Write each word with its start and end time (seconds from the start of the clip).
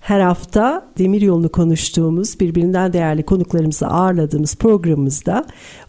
Her 0.00 0.20
hafta 0.20 0.86
demir 0.98 1.22
yolunu 1.22 1.48
konuştuğumuz, 1.48 2.40
birbirinden 2.40 2.92
değerli 2.92 3.22
konuklarımızı 3.22 3.86
ağırladığımız 3.86 4.56
programımızda 4.56 5.44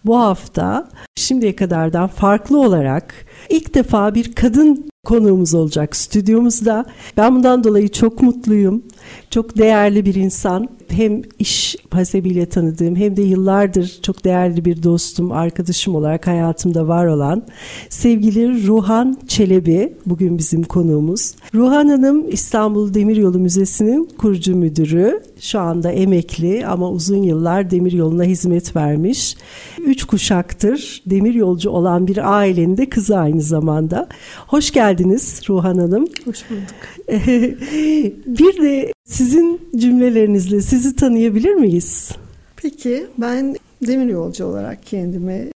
bu 0.06 0.20
hafta 0.20 0.90
şimdiye 1.16 1.56
kadardan 1.56 2.08
farklı 2.08 2.62
olarak 2.62 3.14
ilk 3.50 3.74
defa 3.76 4.16
bir 4.16 4.34
kadın 4.34 4.92
konuğumuz 5.04 5.54
olacak 5.54 5.96
stüdyomuzda. 5.96 6.86
Ben 7.18 7.36
bundan 7.36 7.64
dolayı 7.64 7.90
çok 7.90 8.22
mutluyum. 8.22 8.84
Çok 9.30 9.58
değerli 9.58 10.06
bir 10.06 10.16
insan. 10.16 10.70
Hem 10.90 11.22
iş 11.40 11.76
hasebiyle 11.92 12.46
tanıdığım 12.46 12.96
hem 12.96 13.18
de 13.18 13.22
yıllardır 13.22 14.00
çok 14.02 14.24
değerli 14.24 14.66
bir 14.66 14.84
dostum, 14.84 15.32
arkadaşım 15.32 15.96
olarak 15.96 16.28
hayatımda 16.28 16.88
var 16.88 17.06
olan 17.06 17.44
sevgili 17.90 18.68
Ruhan 18.68 19.18
Çelebi 19.28 19.94
bugün 20.06 20.38
bizim 20.38 20.64
konuğumuz. 20.64 21.34
Ruhan 21.54 21.88
Hanım 21.88 22.30
İstanbul 22.30 22.94
Demiryolu 22.94 23.40
Müzesi'nin 23.40 24.10
kurucu 24.18 24.56
müdürü. 24.56 25.24
Şu 25.40 25.60
anda 25.60 25.92
emekli 25.92 26.68
ama 26.68 26.90
uzun 26.90 27.24
yıllar 27.24 27.72
demiryoluna 27.72 28.24
hizmet 28.24 28.76
vermiş. 28.76 29.36
Üç 29.86 30.04
kuşaktır 30.04 31.04
demiryolcu 31.06 31.70
olan 31.70 32.08
bir 32.08 32.38
ailenin 32.38 32.78
de 32.78 32.90
kızı 32.90 33.18
zamanda. 33.40 34.08
Hoş 34.48 34.72
geldiniz 34.72 35.42
Ruhan 35.50 35.78
Hanım. 35.78 36.08
Hoş 36.26 36.46
bulduk. 36.50 37.08
bir 38.28 38.64
de 38.64 38.94
sizin 39.06 39.62
cümlelerinizle 39.76 40.62
sizi 40.62 40.96
tanıyabilir 40.96 41.54
miyiz? 41.54 42.12
Peki 42.56 43.08
ben 43.18 43.56
demir 43.88 44.06
yolcu 44.06 44.46
olarak 44.46 44.86
kendimi 44.86 45.52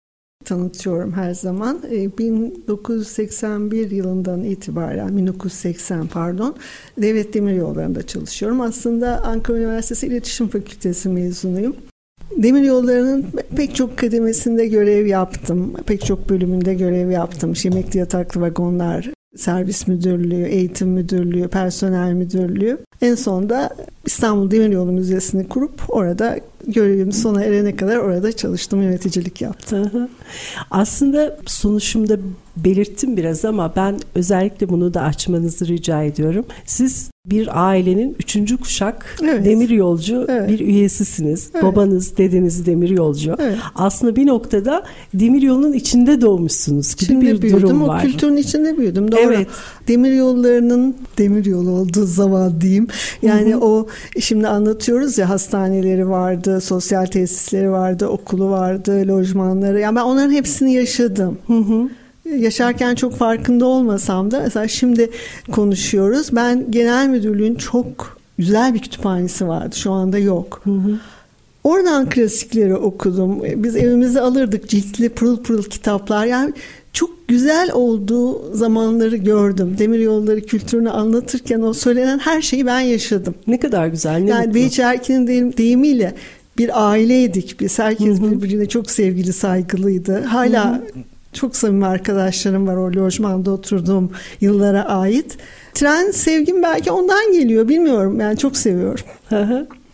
tanıtıyorum 0.45 1.13
her 1.13 1.35
zaman. 1.35 1.83
1981 2.19 3.91
yılından 3.91 4.45
itibaren 4.45 5.17
1980 5.17 6.07
pardon 6.07 6.55
devlet 6.99 7.35
demir 7.35 7.55
yollarında 7.55 8.07
çalışıyorum. 8.07 8.61
Aslında 8.61 9.25
Ankara 9.25 9.59
Üniversitesi 9.59 10.07
İletişim 10.07 10.49
Fakültesi 10.49 11.09
mezunuyum. 11.09 11.77
Demir 12.37 12.63
yollarının 12.63 13.27
pek 13.57 13.75
çok 13.75 13.99
kademesinde 13.99 14.67
görev 14.67 15.07
yaptım. 15.07 15.75
Pek 15.87 16.05
çok 16.05 16.29
bölümünde 16.29 16.75
görev 16.75 17.11
yaptım. 17.11 17.53
Yemekli 17.65 17.99
yataklı 17.99 18.41
vagonlar, 18.41 19.11
servis 19.37 19.89
müdürlüğü, 19.89 20.47
eğitim 20.47 20.89
müdürlüğü, 20.89 21.49
personel 21.49 22.13
müdürlüğü. 22.13 22.79
En 23.03 23.15
sonunda 23.15 23.71
İstanbul 24.07 24.51
Demiryolu 24.51 24.93
Müzesi'ni 24.93 25.49
kurup 25.49 25.81
orada 25.89 26.39
görevim 26.67 27.13
sona 27.13 27.45
erene 27.45 27.77
kadar 27.77 27.97
orada 27.97 28.33
çalıştım, 28.33 28.83
yöneticilik 28.83 29.41
yaptım. 29.41 30.09
Aslında 30.71 31.39
sunuşumda 31.47 32.19
belirttim 32.57 33.17
biraz 33.17 33.45
ama 33.45 33.73
ben 33.77 33.99
özellikle 34.15 34.69
bunu 34.69 34.95
da 34.95 35.03
açmanızı 35.03 35.69
rica 35.69 36.03
ediyorum. 36.03 36.45
Siz 36.67 37.11
bir 37.27 37.69
ailenin 37.69 38.17
üçüncü 38.19 38.57
kuşak 38.57 39.17
evet. 39.23 39.45
demir 39.45 39.71
yolcu 39.71 40.27
evet. 40.29 40.49
bir 40.49 40.61
üyesisiniz. 40.61 41.51
Evet. 41.55 41.65
Babanız, 41.65 42.19
dedeniz 42.19 42.67
demir 42.67 42.89
yolcu. 42.89 43.37
Evet. 43.39 43.57
Aslında 43.75 44.17
bir 44.17 44.27
noktada 44.27 44.85
demir 45.15 45.43
yolunun 45.43 45.73
içinde 45.73 46.21
doğmuşsunuz 46.21 46.95
gibi 46.97 47.05
içinde 47.05 47.21
bir 47.21 47.43
büyüdüm. 47.43 47.63
durum 47.63 47.89
var. 47.89 47.99
O 47.99 48.03
kültürün 48.03 48.37
içinde 48.37 48.79
büyüdüm. 48.79 49.13
Doğru. 49.13 49.21
Evet. 49.21 49.49
Demir 49.89 50.13
yollarının 50.13 50.97
demir 51.19 51.45
yolu 51.45 51.71
olduğu 51.71 52.07
zaman 52.07 52.61
diyeyim. 52.61 52.89
Yani 53.23 53.53
Hı-hı. 53.53 53.61
o 53.61 53.87
şimdi 54.21 54.49
anlatıyoruz 54.49 55.19
ya 55.19 55.29
hastaneleri 55.29 56.09
vardı, 56.09 56.61
sosyal 56.61 57.07
tesisleri 57.07 57.71
vardı, 57.71 58.07
okulu 58.07 58.51
vardı, 58.51 59.05
lojmanları. 59.09 59.81
Yani 59.81 59.97
ben 59.97 60.03
onların 60.03 60.33
hepsini 60.33 60.75
yaşadım. 60.75 61.39
Hı 61.47 61.59
hı 61.59 61.89
yaşarken 62.25 62.95
çok 62.95 63.17
farkında 63.17 63.67
olmasam 63.67 64.31
da 64.31 64.41
mesela 64.41 64.69
şimdi 64.69 65.11
konuşuyoruz. 65.53 66.29
Ben 66.33 66.71
genel 66.71 67.09
müdürlüğün 67.09 67.55
çok 67.55 68.19
güzel 68.39 68.75
bir 68.75 68.79
kütüphanesi 68.79 69.49
vardı. 69.49 69.77
Şu 69.77 69.93
anda 69.93 70.19
yok. 70.19 70.61
Hı 70.65 70.71
hı. 70.71 70.99
Oradan 71.65 72.09
klasikleri 72.09 72.77
okudum. 72.77 73.43
Biz 73.57 73.77
evimize 73.77 74.21
alırdık 74.21 74.69
ciltli 74.69 75.09
pırıl 75.09 75.43
pırıl 75.43 75.63
kitaplar. 75.63 76.27
Yani 76.27 76.53
çok 76.93 77.29
güzel 77.29 77.73
olduğu 77.73 78.57
zamanları 78.57 79.17
gördüm. 79.17 79.77
Demir 79.79 79.99
yolları 79.99 80.41
kültürünü 80.41 80.91
anlatırken 80.91 81.61
o 81.61 81.73
söylenen 81.73 82.19
her 82.19 82.43
şeyi 82.43 82.67
ben 82.67 82.81
yaşadım. 82.81 83.35
Ne 83.47 83.61
kadar 83.61 83.87
güzel. 83.87 84.19
Ne 84.19 84.31
yani 84.31 84.55
Behiç 84.55 84.79
Erkin'in 84.79 85.27
deyim, 85.27 85.57
deyimiyle 85.57 86.15
bir 86.59 86.91
aileydik 86.91 87.61
biz. 87.61 87.79
Herkes 87.79 88.21
hı 88.21 88.25
hı. 88.25 88.31
birbirine 88.31 88.69
çok 88.69 88.91
sevgili, 88.91 89.33
saygılıydı. 89.33 90.21
Hala 90.21 90.71
hı 90.71 90.75
hı. 90.75 91.14
Çok 91.35 91.57
samimi 91.57 91.87
arkadaşlarım 91.87 92.67
var 92.67 92.77
o 92.77 92.93
lojmanda 92.93 93.51
oturduğum 93.51 94.11
yıllara 94.41 94.85
ait. 94.85 95.39
Tren 95.75 96.11
sevgim 96.11 96.63
belki 96.63 96.91
ondan 96.91 97.33
geliyor 97.33 97.69
bilmiyorum. 97.69 98.21
Yani 98.21 98.39
çok 98.39 98.57
seviyorum. 98.57 99.05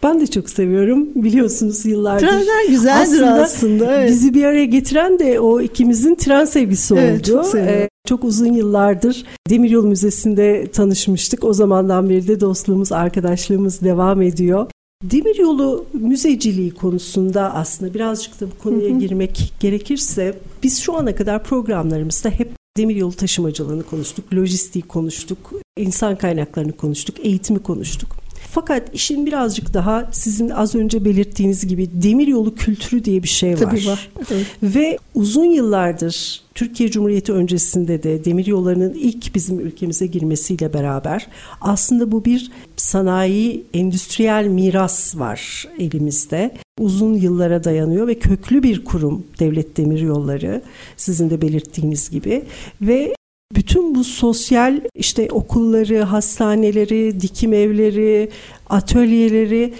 Ben 0.03 0.21
de 0.21 0.27
çok 0.27 0.51
seviyorum. 0.51 1.09
Biliyorsunuz 1.15 1.87
yıllardır. 1.87 2.27
Trenler 2.27 2.69
güzeldir 2.69 3.03
aslında. 3.03 3.43
aslında 3.43 3.97
evet. 3.97 4.11
Bizi 4.11 4.35
bir 4.35 4.45
araya 4.45 4.65
getiren 4.65 5.19
de 5.19 5.41
o 5.41 5.61
ikimizin 5.61 6.15
tren 6.15 6.45
sevgisi 6.45 6.95
evet, 6.95 7.31
oldu. 7.31 7.43
Çok, 7.43 7.55
ee, 7.55 7.89
çok 8.09 8.25
uzun 8.25 8.53
yıllardır 8.53 9.25
Demiryolu 9.51 9.87
Müzesi'nde 9.87 10.71
tanışmıştık. 10.71 11.45
O 11.45 11.53
zamandan 11.53 12.09
beri 12.09 12.29
de 12.29 12.41
dostluğumuz, 12.41 12.93
arkadaşlığımız 12.93 13.81
devam 13.81 14.23
ediyor. 14.23 14.67
Demiryolu 15.05 15.85
müzeciliği 15.93 16.71
konusunda 16.71 17.55
aslında 17.55 17.95
birazcık 17.95 18.41
da 18.41 18.47
bu 18.47 18.63
konuya 18.63 18.91
hı 18.91 18.95
hı. 18.95 18.99
girmek 18.99 19.53
gerekirse 19.61 20.35
biz 20.63 20.81
şu 20.81 20.97
ana 20.97 21.15
kadar 21.15 21.45
programlarımızda 21.45 22.31
hep 22.31 22.51
demiryolu 22.77 23.13
taşımacılığını 23.13 23.83
konuştuk, 23.83 24.35
lojistiği 24.35 24.83
konuştuk, 24.83 25.53
insan 25.77 26.17
kaynaklarını 26.17 26.73
konuştuk, 26.73 27.17
eğitimi 27.27 27.63
konuştuk. 27.63 28.17
Fakat 28.53 28.95
işin 28.95 29.27
birazcık 29.27 29.75
daha 29.75 30.09
sizin 30.13 30.51
az 30.51 30.75
önce 30.75 31.05
belirttiğiniz 31.05 31.67
gibi 31.67 31.89
demir 31.93 32.27
yolu 32.27 32.55
kültürü 32.55 33.05
diye 33.05 33.23
bir 33.23 33.29
şey 33.29 33.53
var. 33.53 33.59
Tabii 33.59 33.87
var. 33.87 34.11
Evet. 34.33 34.47
Ve 34.63 34.99
uzun 35.15 35.45
yıllardır 35.45 36.41
Türkiye 36.55 36.91
Cumhuriyeti 36.91 37.33
öncesinde 37.33 38.03
de 38.03 38.25
demir 38.25 38.47
yollarının 38.47 38.95
ilk 38.95 39.35
bizim 39.35 39.61
ülkemize 39.61 40.07
girmesiyle 40.07 40.73
beraber 40.73 41.27
aslında 41.61 42.13
bu 42.13 42.25
bir 42.25 42.51
sanayi, 42.77 43.65
endüstriyel 43.75 44.47
miras 44.47 45.19
var 45.19 45.69
elimizde. 45.79 46.51
Uzun 46.79 47.15
yıllara 47.15 47.65
dayanıyor 47.65 48.07
ve 48.07 48.19
köklü 48.19 48.63
bir 48.63 48.85
kurum 48.85 49.27
Devlet 49.39 49.77
Demir 49.77 50.01
Yolları 50.01 50.63
sizin 50.97 51.31
de 51.31 51.43
belirttiğiniz 51.43 52.11
gibi 52.11 52.43
ve 52.81 53.15
bütün 53.53 53.95
bu 53.95 54.05
sosyal 54.05 54.81
işte 54.95 55.29
okulları, 55.31 56.03
hastaneleri, 56.03 57.21
dikim 57.21 57.53
evleri, 57.53 58.31
atölyeleri 58.69 59.75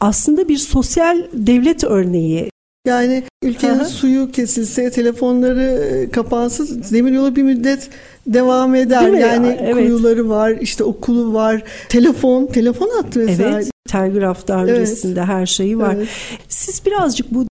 aslında 0.00 0.48
bir 0.48 0.58
sosyal 0.58 1.22
devlet 1.32 1.84
örneği. 1.84 2.50
Yani 2.86 3.22
ülkenin 3.42 3.78
Aha. 3.78 3.84
suyu 3.84 4.30
kesilse, 4.30 4.90
telefonları 4.90 5.62
e, 5.62 6.10
kapansa 6.10 6.64
demiryolu 6.90 7.36
bir 7.36 7.42
müddet 7.42 7.90
devam 8.26 8.74
eder. 8.74 9.08
Yani 9.08 9.46
ya? 9.46 9.56
evet. 9.60 9.74
kuyuları 9.74 10.28
var, 10.28 10.54
işte 10.60 10.84
okulu 10.84 11.34
var, 11.34 11.62
telefon, 11.88 12.46
telefon 12.46 12.90
hattı 12.96 13.18
mesela. 13.18 13.56
Evet, 13.56 13.70
telgraf 13.88 14.48
daha 14.48 14.64
öncesinde 14.64 15.20
evet. 15.20 15.28
her 15.28 15.46
şeyi 15.46 15.78
var. 15.78 15.94
Evet. 15.94 16.08
Siz 16.48 16.86
birazcık 16.86 17.34
bu 17.34 17.46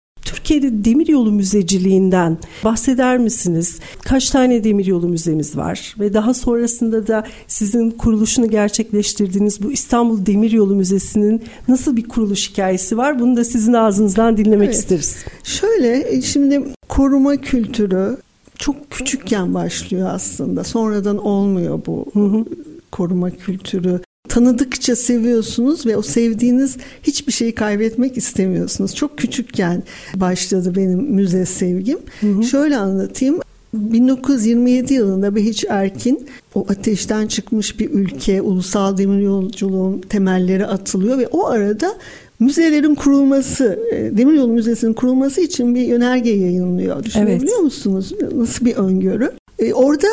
Türkiye'de 0.46 0.86
demiryolu 0.86 1.32
müzeciliğinden 1.32 2.38
bahseder 2.64 3.18
misiniz? 3.18 3.80
Kaç 4.02 4.30
tane 4.30 4.64
demiryolu 4.64 5.10
müzemiz 5.10 5.58
var 5.58 5.96
ve 6.00 6.14
daha 6.14 6.34
sonrasında 6.34 7.08
da 7.08 7.24
sizin 7.48 7.92
kuruluşunu 7.92 8.50
gerçekleştirdiğiniz 8.50 9.64
bu 9.64 9.72
İstanbul 9.72 10.26
Demiryolu 10.26 10.76
Müzesi'nin 10.76 11.44
nasıl 11.68 11.96
bir 11.96 12.08
kuruluş 12.08 12.50
hikayesi 12.52 12.98
var? 12.98 13.20
Bunu 13.20 13.38
da 13.38 13.44
sizin 13.44 13.74
ağzınızdan 13.74 14.38
dinlemek 14.38 14.66
evet. 14.66 14.76
isteriz. 14.76 15.26
Şöyle 15.44 16.16
e, 16.16 16.22
şimdi 16.22 16.64
koruma 16.90 17.38
kültürü 17.38 18.18
çok 18.58 18.92
küçükken 18.92 19.54
başlıyor 19.54 20.10
aslında. 20.12 20.64
Sonradan 20.64 21.18
olmuyor 21.18 21.82
bu 21.86 22.06
hı 22.14 22.20
hı. 22.20 22.46
koruma 22.92 23.30
kültürü 23.30 24.00
tanıdıkça 24.30 24.96
seviyorsunuz 24.96 25.86
ve 25.86 25.98
o 25.98 26.02
sevdiğiniz 26.02 26.78
hiçbir 27.04 27.32
şeyi 27.32 27.56
kaybetmek 27.56 28.18
istemiyorsunuz. 28.18 28.96
Çok 28.96 29.18
küçükken 29.18 29.84
başladı 30.16 30.74
benim 30.76 31.00
müze 31.00 31.46
sevgim. 31.46 32.00
Hı 32.22 32.28
hı. 32.28 32.44
Şöyle 32.44 32.78
anlatayım. 32.78 33.40
1927 33.74 34.94
yılında 34.94 35.36
Behiç 35.36 35.66
Erkin 35.70 36.28
o 36.56 36.66
ateşten 36.70 37.28
çıkmış 37.28 37.80
bir 37.80 37.92
ülke, 37.92 38.42
ulusal 38.42 38.98
demir 38.98 39.22
yolculuğun 39.22 40.00
temelleri 40.00 40.66
atılıyor 40.66 41.18
ve 41.18 41.28
o 41.28 41.48
arada 41.48 41.96
müzelerin 42.40 42.96
kurulması, 42.96 43.80
e, 43.92 44.18
Demiryolu 44.18 44.54
Müzesi'nin 44.54 44.94
kurulması 44.94 45.42
için 45.42 45.76
bir 45.76 45.82
yönerge 45.82 46.30
yayınlıyor. 46.30 47.04
Düşünebiliyor 47.04 47.56
evet. 47.56 47.64
musunuz? 47.64 48.12
Nasıl 48.36 48.66
bir 48.66 48.76
öngörü? 48.76 49.32
E, 49.60 49.74
orada 49.74 50.08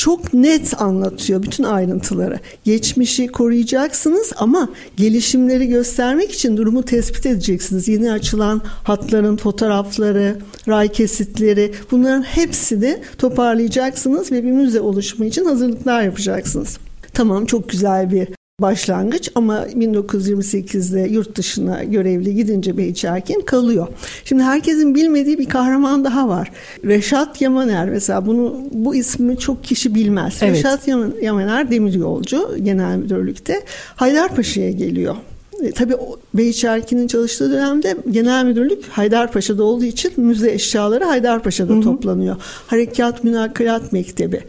çok 0.00 0.34
net 0.34 0.82
anlatıyor 0.82 1.42
bütün 1.42 1.64
ayrıntıları. 1.64 2.38
Geçmişi 2.64 3.26
koruyacaksınız 3.26 4.32
ama 4.36 4.68
gelişimleri 4.96 5.68
göstermek 5.68 6.32
için 6.32 6.56
durumu 6.56 6.82
tespit 6.82 7.26
edeceksiniz. 7.26 7.88
Yeni 7.88 8.12
açılan 8.12 8.62
hatların 8.84 9.36
fotoğrafları, 9.36 10.36
ray 10.68 10.88
kesitleri 10.88 11.72
bunların 11.90 12.22
hepsini 12.22 12.98
toparlayacaksınız 13.18 14.32
ve 14.32 14.44
bir 14.44 14.52
müze 14.52 14.80
oluşumu 14.80 15.24
için 15.24 15.44
hazırlıklar 15.44 16.02
yapacaksınız. 16.02 16.78
Tamam 17.14 17.46
çok 17.46 17.68
güzel 17.68 18.12
bir 18.12 18.39
başlangıç 18.60 19.30
ama 19.34 19.66
1928'de 19.66 21.00
yurt 21.00 21.36
dışına 21.36 21.84
görevli 21.84 22.34
gidince 22.34 22.76
Behiç 22.76 23.04
Erkin 23.04 23.40
kalıyor. 23.40 23.86
Şimdi 24.24 24.42
herkesin 24.42 24.94
bilmediği 24.94 25.38
bir 25.38 25.48
kahraman 25.48 26.04
daha 26.04 26.28
var. 26.28 26.50
Reşat 26.84 27.40
Yamaner 27.40 27.90
mesela 27.90 28.26
bunu 28.26 28.60
bu 28.70 28.94
ismi 28.94 29.38
çok 29.38 29.64
kişi 29.64 29.94
bilmez. 29.94 30.38
Evet. 30.42 30.56
Reşat 30.56 30.88
Yamaner 31.22 31.70
demiryolcu 31.70 32.56
genel 32.62 32.96
müdürlükte 32.96 33.62
Haydarpaşa'ya 33.96 34.70
geliyor. 34.70 35.16
E, 35.62 35.70
tabii 35.72 35.94
Behiç 36.34 36.64
Erkin'in 36.64 37.06
çalıştığı 37.06 37.52
dönemde 37.52 37.96
genel 38.10 38.44
müdürlük 38.44 38.88
Haydarpaşa'da 38.88 39.64
olduğu 39.64 39.84
için 39.84 40.12
müze 40.16 40.52
eşyaları 40.52 41.04
Haydarpaşa'da 41.04 41.72
Hı-hı. 41.72 41.80
toplanıyor. 41.80 42.36
Harekat 42.66 43.24
Münakalat 43.24 43.92
Mektebi 43.92 44.40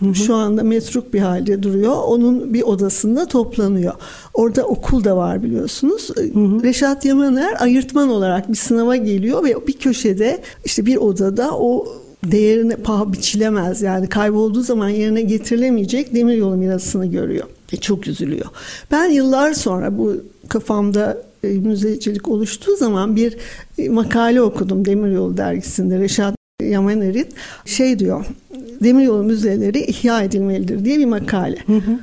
Hı 0.00 0.14
Şu 0.14 0.34
anda 0.34 0.62
metruk 0.62 1.14
bir 1.14 1.20
halde 1.20 1.62
duruyor. 1.62 1.96
Onun 2.06 2.54
bir 2.54 2.62
odasında 2.62 3.26
toplanıyor. 3.26 3.94
Orada 4.34 4.64
okul 4.64 5.04
da 5.04 5.16
var 5.16 5.42
biliyorsunuz. 5.42 6.10
Hı 6.16 6.22
hı. 6.22 6.62
Reşat 6.62 7.04
Yamaner 7.04 7.62
ayırtman 7.62 8.08
olarak 8.08 8.48
bir 8.48 8.56
sınava 8.56 8.96
geliyor 8.96 9.44
ve 9.44 9.66
bir 9.66 9.72
köşede 9.72 10.40
işte 10.64 10.86
bir 10.86 10.96
odada 10.96 11.58
o 11.58 11.86
değerine 12.24 12.76
paha 12.76 13.12
biçilemez. 13.12 13.82
Yani 13.82 14.08
kaybolduğu 14.08 14.62
zaman 14.62 14.88
yerine 14.88 15.22
getirilemeyecek 15.22 16.14
demiryolu 16.14 16.56
mirasını 16.56 17.06
görüyor. 17.06 17.46
E 17.72 17.76
çok 17.76 18.06
üzülüyor. 18.06 18.46
Ben 18.90 19.10
yıllar 19.10 19.54
sonra 19.54 19.98
bu 19.98 20.16
kafamda 20.48 21.22
e, 21.44 21.48
müzecilik 21.48 22.28
oluştuğu 22.28 22.76
zaman 22.76 23.16
bir 23.16 23.36
e, 23.78 23.88
makale 23.88 24.42
okudum 24.42 24.84
Demiryolu 24.84 25.36
dergisinde 25.36 25.98
Reşat 25.98 26.39
Yamaner'in 26.64 27.26
şey 27.64 27.98
diyor 27.98 28.26
demiryolu 28.82 29.22
müzeleri 29.22 29.80
ihya 29.80 30.22
edilmelidir 30.22 30.84
diye 30.84 30.98
bir 30.98 31.04
makale. 31.04 31.58
Hı 31.66 31.72
hı. 31.72 31.98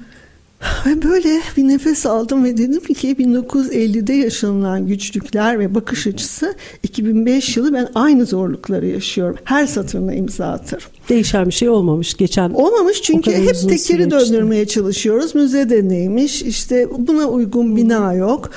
Ve 0.85 1.03
böyle 1.03 1.41
bir 1.57 1.67
nefes 1.67 2.05
aldım 2.05 2.43
ve 2.43 2.57
dedim 2.57 2.93
ki 2.93 3.15
1950'de 3.15 4.13
yaşanılan 4.13 4.87
güçlükler 4.87 5.59
ve 5.59 5.75
bakış 5.75 6.07
açısı 6.07 6.55
2005 6.83 7.57
yılı 7.57 7.73
ben 7.73 7.87
aynı 7.95 8.25
zorlukları 8.25 8.85
yaşıyorum. 8.85 9.37
Her 9.43 9.67
satırına 9.67 10.13
imza 10.13 10.45
atarım. 10.47 10.87
Değişen 11.09 11.45
bir 11.45 11.51
şey 11.51 11.69
olmamış 11.69 12.13
geçen. 12.13 12.49
Olmamış 12.49 13.01
çünkü 13.01 13.31
hep 13.31 13.55
tekeri 13.69 14.11
döndürmeye 14.11 14.67
çalışıyoruz. 14.67 15.35
Müze 15.35 15.69
de 15.69 15.89
neymiş 15.89 16.41
işte 16.41 16.87
buna 16.97 17.25
uygun 17.25 17.75
bina 17.75 18.13
yok 18.13 18.51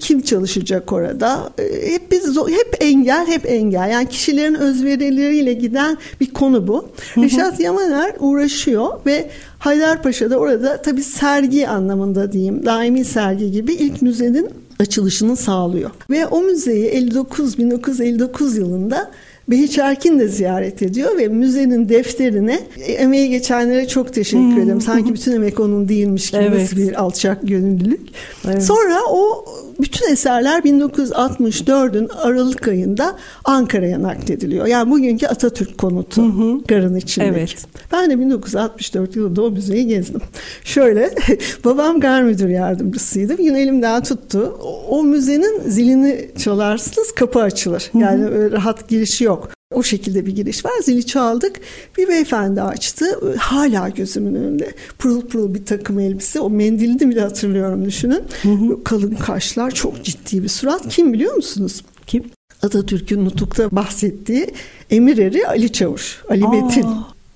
kim 0.00 0.22
çalışacak 0.22 0.92
orada? 0.92 1.50
E, 1.58 1.92
hep 1.92 2.10
biz 2.10 2.36
hep 2.36 2.76
engel, 2.80 3.26
hep 3.26 3.50
engel. 3.50 3.90
Yani 3.90 4.08
kişilerin 4.08 4.54
özverileriyle 4.54 5.52
giden 5.52 5.98
bir 6.20 6.32
konu 6.32 6.68
bu. 6.68 6.88
Hı 7.14 7.20
hı. 7.20 7.24
Reşat 7.24 7.60
Yamaner 7.60 8.14
uğraşıyor 8.18 9.00
ve 9.06 9.30
Haydarpaşa'da 9.58 10.36
orada 10.36 10.82
tabii 10.82 11.02
sergi 11.02 11.68
anlamında 11.68 12.32
diyeyim, 12.32 12.66
daimi 12.66 13.04
sergi 13.04 13.52
gibi 13.52 13.72
ilk 13.72 14.02
müzenin 14.02 14.48
açılışını 14.80 15.36
sağlıyor. 15.36 15.90
Ve 16.10 16.26
o 16.26 16.42
müzeyi 16.42 16.84
59 16.84 17.58
1959 17.58 18.56
yılında 18.56 19.10
Behiç 19.52 19.78
Erkin 19.78 20.18
de 20.18 20.28
ziyaret 20.28 20.82
ediyor 20.82 21.18
ve 21.18 21.28
müzenin 21.28 21.88
defterine 21.88 22.60
e, 22.86 22.92
emeği 22.92 23.30
geçenlere 23.30 23.88
çok 23.88 24.14
teşekkür 24.14 24.62
ederim. 24.62 24.80
Sanki 24.80 25.14
bütün 25.14 25.32
emek 25.32 25.60
onun 25.60 25.88
değilmiş 25.88 26.30
gibi 26.30 26.42
evet. 26.42 26.76
bir 26.76 27.02
alçak 27.02 27.48
gönüllülük. 27.48 28.00
Evet. 28.44 28.62
Sonra 28.62 28.98
o 29.10 29.44
bütün 29.80 30.12
eserler 30.12 30.60
1964'ün 30.60 32.08
Aralık 32.08 32.68
ayında 32.68 33.16
Ankara'ya 33.44 34.02
naklediliyor. 34.02 34.66
Yani 34.66 34.90
bugünkü 34.90 35.26
Atatürk 35.26 35.78
konutu 35.78 36.22
hı 36.22 36.26
hı. 36.26 36.60
garın 36.68 36.96
içindeki. 36.96 37.38
Evet. 37.38 37.66
Ben 37.92 38.10
de 38.10 38.20
1964 38.20 39.16
yılında 39.16 39.42
o 39.42 39.50
müzeyi 39.50 39.86
gezdim. 39.86 40.20
Şöyle 40.64 41.10
babam 41.64 42.00
gar 42.00 42.22
müdür 42.22 42.48
yardımcısıydı. 42.48 43.36
Gün 43.36 43.54
elimden 43.54 44.02
tuttu. 44.02 44.58
O, 44.62 44.98
o 44.98 45.04
müzenin 45.04 45.60
zilini 45.66 46.30
çalarsınız 46.38 47.12
kapı 47.12 47.40
açılır. 47.40 47.90
Yani 47.94 48.24
hı 48.24 48.28
hı. 48.28 48.52
rahat 48.52 48.88
girişi 48.88 49.24
yok. 49.24 49.41
O 49.74 49.82
şekilde 49.82 50.26
bir 50.26 50.36
giriş 50.36 50.64
var. 50.64 50.72
Zili 50.84 51.06
çaldık. 51.06 51.60
Bir 51.98 52.08
beyefendi 52.08 52.62
açtı. 52.62 53.36
Hala 53.38 53.88
gözümün 53.88 54.34
önünde. 54.34 54.74
Pırıl 54.98 55.20
pırıl 55.20 55.54
bir 55.54 55.64
takım 55.64 55.98
elbise. 55.98 56.40
O 56.40 56.50
mendilini 56.50 57.10
bile 57.10 57.20
hatırlıyorum 57.20 57.84
düşünün. 57.84 58.22
Hı 58.42 58.48
hı. 58.48 58.84
Kalın 58.84 59.14
kaşlar, 59.14 59.70
çok 59.70 60.04
ciddi 60.04 60.42
bir 60.42 60.48
surat. 60.48 60.88
Kim 60.88 61.12
biliyor 61.12 61.34
musunuz? 61.34 61.82
Kim? 62.06 62.24
Atatürk'ün 62.62 63.24
nutukta 63.24 63.70
bahsettiği 63.70 64.46
emir 64.90 65.18
eri 65.18 65.46
Ali 65.46 65.72
Çavuş, 65.72 66.22
Ali 66.28 66.46
Aa. 66.46 66.50
Metin. 66.50 66.86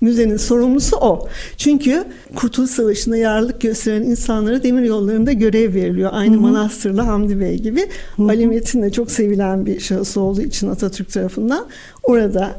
Müzenin 0.01 0.37
sorumlusu 0.37 0.97
o. 0.97 1.27
Çünkü 1.57 2.03
Kurtuluş 2.35 2.71
Savaşı'nda 2.71 3.17
yararlık 3.17 3.61
gösteren 3.61 4.01
insanlara 4.01 4.63
demir 4.63 4.83
yollarında 4.83 5.31
görev 5.31 5.73
veriliyor. 5.73 6.09
Aynı 6.13 6.33
Hı-hı. 6.33 6.41
Manastırlı 6.41 7.01
Hamdi 7.01 7.39
Bey 7.39 7.57
gibi. 7.57 7.87
Hı-hı. 8.15 8.27
Ali 8.27 8.47
Metin 8.47 8.81
de 8.81 8.91
çok 8.91 9.11
sevilen 9.11 9.65
bir 9.65 9.79
şahıs 9.79 10.17
olduğu 10.17 10.41
için 10.41 10.69
Atatürk 10.69 11.11
tarafından 11.11 11.65
orada 12.03 12.55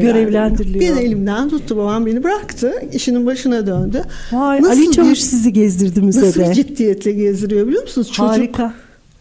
görevlendiriliyor. 0.00 0.96
Bir 0.96 1.02
elimden 1.02 1.48
tuttu 1.48 1.76
babam 1.76 2.06
beni 2.06 2.24
bıraktı. 2.24 2.72
işinin 2.92 3.26
başına 3.26 3.66
döndü. 3.66 4.02
Vay, 4.32 4.62
nasıl 4.62 4.82
Ali 4.82 4.92
Çavuş 4.92 5.10
bir, 5.10 5.16
sizi 5.16 5.52
gezdirdi 5.52 6.00
müzede. 6.02 6.26
Nasıl 6.26 6.40
bir 6.40 6.52
ciddiyetle 6.52 7.12
gezdiriyor 7.12 7.66
biliyor 7.66 7.82
musunuz? 7.82 8.08
Çocuk 8.08 8.32
Harika 8.32 8.74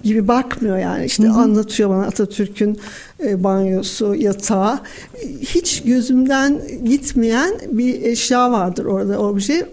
gibi 0.04 0.28
bakmıyor 0.28 0.78
yani. 0.78 1.06
İşte 1.06 1.24
Hı-hı. 1.24 1.34
anlatıyor 1.34 1.90
bana 1.90 2.06
Atatürk'ün 2.06 2.80
e, 3.24 3.44
banyosu 3.44 4.16
yatağı. 4.16 4.80
Hiç 5.42 5.84
gözümden 5.84 6.62
gitmeyen 6.86 7.54
bir 7.72 8.02
eşya 8.02 8.52
vardır 8.52 8.86
orada 8.86 9.20
obje 9.20 9.66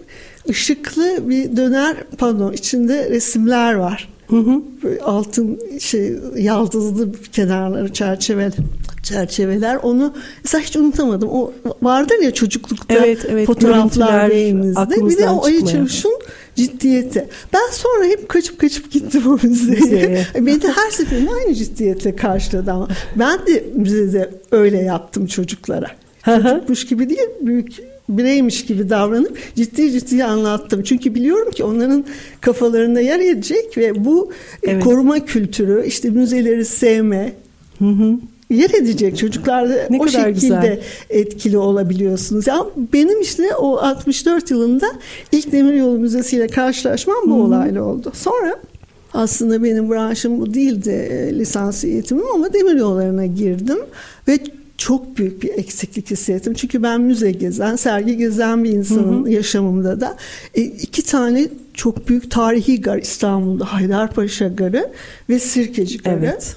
ışıklı 0.49 1.29
bir 1.29 1.57
döner 1.57 1.97
pano 2.17 2.53
içinde 2.53 3.09
resimler 3.09 3.73
var. 3.73 4.09
Hı 4.27 4.35
hı. 4.37 4.61
Böyle 4.83 5.01
altın 5.01 5.59
şey 5.79 6.17
yaldızlı 6.37 7.11
kenarları 7.31 7.93
çerçeveli 7.93 8.55
çerçeveler 9.09 9.75
onu 9.75 10.13
mesela 10.43 10.63
hiç 10.63 10.75
unutamadım. 10.75 11.29
O 11.29 11.53
vardır 11.81 12.15
ya 12.21 12.33
çocuklukta 12.33 12.93
evet, 12.93 13.25
evet, 13.29 13.47
fotoğraflar 13.47 14.29
beyninizde. 14.29 15.09
Bir 15.09 15.17
de 15.17 15.29
o 15.29 15.45
Ali 15.45 15.65
Çavuş'un 15.65 16.19
ciddiyeti. 16.55 17.27
Ben 17.53 17.71
sonra 17.71 18.05
hep 18.05 18.29
kaçıp 18.29 18.59
kaçıp 18.59 18.91
gittim 18.91 19.23
o 19.27 19.39
müzeye. 19.43 20.25
Beni 20.35 20.67
her 20.67 20.91
seferinde 20.91 21.29
aynı 21.33 21.55
ciddiyetle 21.55 22.15
karşıladı 22.15 22.71
ama 22.71 22.87
ben 23.15 23.39
de 23.47 23.65
müzede 23.75 24.29
öyle 24.51 24.77
yaptım 24.77 25.27
çocuklara. 25.27 25.87
Çocukmuş 26.25 26.85
gibi 26.87 27.09
değil, 27.09 27.29
büyük 27.41 27.79
bireymiş 28.09 28.65
gibi 28.65 28.89
davranıp 28.89 29.37
ciddi 29.55 29.91
ciddi 29.91 30.23
anlattım. 30.23 30.83
Çünkü 30.83 31.15
biliyorum 31.15 31.51
ki 31.51 31.63
onların 31.63 32.05
kafalarında 32.41 33.01
yer 33.01 33.19
edecek 33.19 33.77
ve 33.77 34.05
bu 34.05 34.31
e, 34.63 34.71
evet. 34.71 34.83
koruma 34.83 35.25
kültürü, 35.25 35.85
işte 35.85 36.09
müzeleri 36.09 36.65
sevme, 36.65 37.33
hı 37.79 37.85
hı 37.85 38.15
yer 38.49 38.69
edecek 38.69 39.17
çocuklar 39.17 39.69
da 39.69 39.75
ne 39.89 39.99
o 39.99 40.07
şekilde 40.07 40.29
güzel. 40.31 40.79
etkili 41.09 41.57
olabiliyorsunuz. 41.57 42.47
Ya 42.47 42.65
benim 42.93 43.21
işte 43.21 43.55
o 43.55 43.77
64 43.77 44.51
yılında 44.51 44.87
ilk 45.31 45.51
Demiryolu 45.51 45.99
Müzesi 45.99 46.35
ile 46.35 46.47
karşılaşmam 46.47 47.21
bu 47.23 47.35
hmm. 47.35 47.41
olayla 47.41 47.83
oldu. 47.83 48.11
Sonra 48.15 48.59
aslında 49.13 49.63
benim 49.63 49.89
branşım 49.89 50.41
bu 50.41 50.53
değildi 50.53 50.89
e, 50.89 51.39
lisans 51.39 51.83
eğitimim 51.83 52.25
ama 52.33 52.53
demiryollarına 52.53 53.25
girdim 53.25 53.77
ve 54.27 54.39
çok 54.77 55.17
büyük 55.17 55.43
bir 55.43 55.49
eksiklik 55.49 56.11
hissettim. 56.11 56.53
Çünkü 56.53 56.83
ben 56.83 57.01
müze 57.01 57.31
gezen, 57.31 57.75
sergi 57.75 58.17
gezen 58.17 58.63
bir 58.63 58.69
insanın 58.69 59.21
hı 59.21 59.25
hı. 59.25 59.31
yaşamımda 59.31 60.01
da 60.01 60.17
e, 60.55 60.61
iki 60.61 61.05
tane 61.05 61.47
çok 61.73 62.07
büyük 62.09 62.31
tarihi 62.31 62.81
gar 62.81 62.97
İstanbul'da 62.97 63.73
Haydarpaşa 63.73 64.47
Garı 64.47 64.89
ve 65.29 65.39
Sirkeci 65.39 65.97
Garı. 65.97 66.25
Evet. 66.25 66.55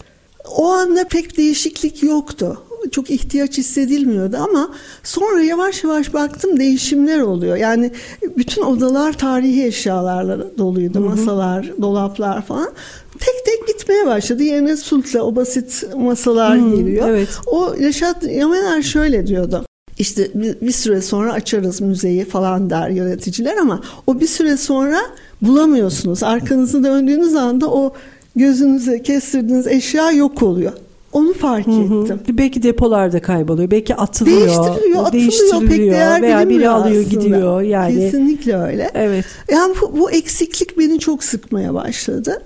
O 0.57 0.67
anda 0.67 1.05
pek 1.09 1.37
değişiklik 1.37 2.03
yoktu. 2.03 2.63
Çok 2.91 3.11
ihtiyaç 3.11 3.59
hissedilmiyordu 3.59 4.37
ama 4.37 4.71
sonra 5.03 5.43
yavaş 5.43 5.85
yavaş 5.85 6.15
baktım 6.15 6.61
değişimler 6.61 7.21
oluyor. 7.21 7.57
Yani 7.57 7.91
bütün 8.37 8.63
odalar 8.63 9.13
tarihi 9.13 9.65
eşyalarla 9.65 10.59
doluydu. 10.59 10.99
Hı 10.99 11.03
hı. 11.03 11.09
Masalar, 11.09 11.73
dolaplar 11.83 12.43
falan 12.47 12.73
tek 13.19 13.45
tek 13.45 13.69
gitmeye 13.69 14.07
başladı. 14.07 14.43
Yerine 14.43 14.77
sulta 14.77 15.23
o 15.23 15.37
basit 15.37 15.85
masalar 15.97 16.59
hmm, 16.59 16.77
geliyor. 16.77 17.09
Evet. 17.09 17.29
O 17.47 17.77
Reşat 17.77 18.23
Yamener 18.23 18.83
şöyle 18.83 19.27
diyordu. 19.27 19.65
işte 19.99 20.31
bir, 20.35 20.61
bir 20.61 20.73
süre 20.73 21.03
sonra 21.03 21.33
açarız 21.33 21.81
müzeyi 21.81 22.25
falan 22.25 22.71
der 22.71 22.89
yöneticiler 22.89 23.57
ama 23.57 23.83
o 24.07 24.21
bir 24.21 24.27
süre 24.27 24.57
sonra 24.57 24.99
bulamıyorsunuz. 25.43 26.23
Arkanızı 26.23 26.85
döndüğünüz 26.85 27.35
anda 27.35 27.71
o 27.71 27.93
gözünüze 28.37 29.03
kestirdiğiniz 29.03 29.67
eşya 29.67 30.11
yok 30.11 30.43
oluyor. 30.43 30.73
Onu 31.13 31.33
fark 31.33 31.67
hı 31.67 31.71
hı. 31.71 32.03
ettim. 32.05 32.21
Belki 32.29 32.63
depolarda 32.63 33.23
kayboluyor. 33.23 33.71
Belki 33.71 33.95
atılıyor. 33.95 34.37
Değiştiriliyor, 34.41 34.73
atılıyor. 34.73 35.13
Değiştiriliyor. 35.13 35.69
Pek 35.69 35.79
değer 35.79 36.23
veya 36.23 36.49
biri 36.49 36.69
alıyor 36.69 37.05
aslında. 37.07 37.25
gidiyor. 37.25 37.63
Yani. 37.63 37.95
Kesinlikle 37.95 38.57
öyle. 38.57 38.91
Evet. 38.95 39.25
Yani 39.51 39.75
bu, 39.81 39.99
bu 39.99 40.11
eksiklik 40.11 40.79
beni 40.79 40.99
çok 40.99 41.25
sıkmaya 41.25 41.75
başladı. 41.75 42.43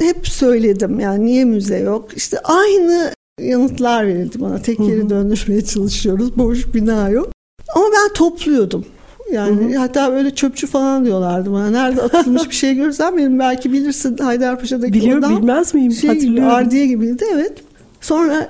Hep 0.00 0.28
söyledim 0.28 1.00
yani 1.00 1.26
niye 1.26 1.44
müze 1.44 1.78
yok? 1.78 2.08
İşte 2.16 2.38
aynı 2.38 3.12
yanıtlar 3.40 4.06
verildi 4.06 4.40
bana. 4.40 4.62
Tek 4.62 4.80
yeri 4.80 5.10
döndürmeye 5.10 5.64
çalışıyoruz. 5.64 6.36
Boş 6.36 6.74
bina 6.74 7.08
yok. 7.08 7.28
Ama 7.74 7.86
ben 7.86 8.12
topluyordum. 8.12 8.84
Yani 9.32 9.74
Hı-hı. 9.74 9.78
hatta 9.78 10.12
böyle 10.12 10.34
çöpçü 10.34 10.66
falan 10.66 11.04
diyorlardı 11.04 11.52
bana. 11.52 11.70
Nerede 11.70 12.02
atılmış 12.02 12.48
bir 12.48 12.54
şey 12.54 12.74
görürsem 12.74 13.16
benim 13.16 13.38
belki 13.38 13.72
bilirsin 13.72 14.16
Haydarpaşa'daki 14.16 14.92
Biliyorum 14.92 15.24
odam, 15.24 15.36
bilmez 15.36 15.74
miyim? 15.74 15.92
Şey, 15.92 16.10
Hatırlıyorum. 16.10 16.50
Ardiye 16.50 16.86
gibiydi 16.86 17.24
evet. 17.34 17.52
Sonra 18.00 18.48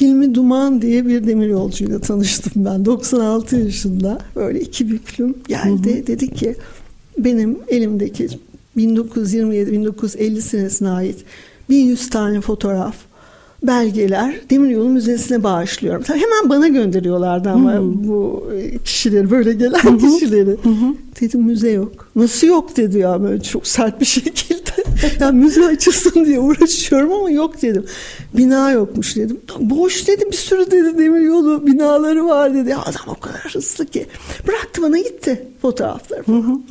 Hilmi 0.00 0.34
Duman 0.34 0.82
diye 0.82 1.06
bir 1.06 1.26
demir 1.26 1.46
yolcuyla 1.46 1.98
tanıştım 1.98 2.52
ben 2.56 2.84
96 2.84 3.56
yaşında. 3.56 4.18
Böyle 4.36 4.60
iki 4.60 4.90
büklüm 4.90 5.34
geldi. 5.48 5.96
Hı-hı. 5.96 6.06
Dedi 6.06 6.34
ki 6.34 6.56
benim 7.18 7.58
elimdeki 7.68 8.28
1927-1950 8.76 10.40
senesine 10.40 10.90
ait 10.90 11.16
1100 11.68 12.10
tane 12.10 12.40
fotoğraf 12.40 12.94
belgeler 13.66 14.34
Demiryolu 14.50 14.88
Müzesi'ne 14.88 15.42
bağışlıyorum. 15.42 16.02
Tabii 16.02 16.18
hemen 16.18 16.50
bana 16.50 16.68
gönderiyorlardı 16.68 17.50
ama 17.50 17.78
hmm. 17.78 18.08
bu 18.08 18.48
kişileri 18.84 19.30
böyle 19.30 19.52
gelen 19.52 19.98
kişileri. 19.98 20.56
Dedim 21.20 21.42
müze 21.42 21.70
yok. 21.70 22.08
Nasıl 22.16 22.46
yok 22.46 22.76
dedi 22.76 22.98
ya 22.98 23.22
böyle 23.22 23.42
çok 23.42 23.66
sert 23.66 24.00
bir 24.00 24.06
şekilde. 24.06 24.70
yani 25.20 25.38
müze 25.38 25.66
açılsın 25.66 26.24
diye 26.24 26.40
uğraşıyorum 26.40 27.12
ama 27.12 27.30
yok 27.30 27.62
dedim. 27.62 27.84
Bina 28.36 28.70
yokmuş 28.70 29.16
dedim. 29.16 29.40
Boş 29.60 30.08
dedi 30.08 30.24
bir 30.32 30.36
sürü 30.36 30.70
dedi 30.70 30.98
demiryolu 30.98 31.66
binaları 31.66 32.26
var 32.26 32.54
dedi. 32.54 32.74
Adam 32.74 33.16
o 33.16 33.20
kadar 33.20 33.50
hızlı 33.54 33.86
ki. 33.86 34.06
Bıraktı 34.48 34.82
bana 34.82 34.98
gitti 34.98 35.46
fotoğrafları 35.62 36.22
falan. 36.22 36.64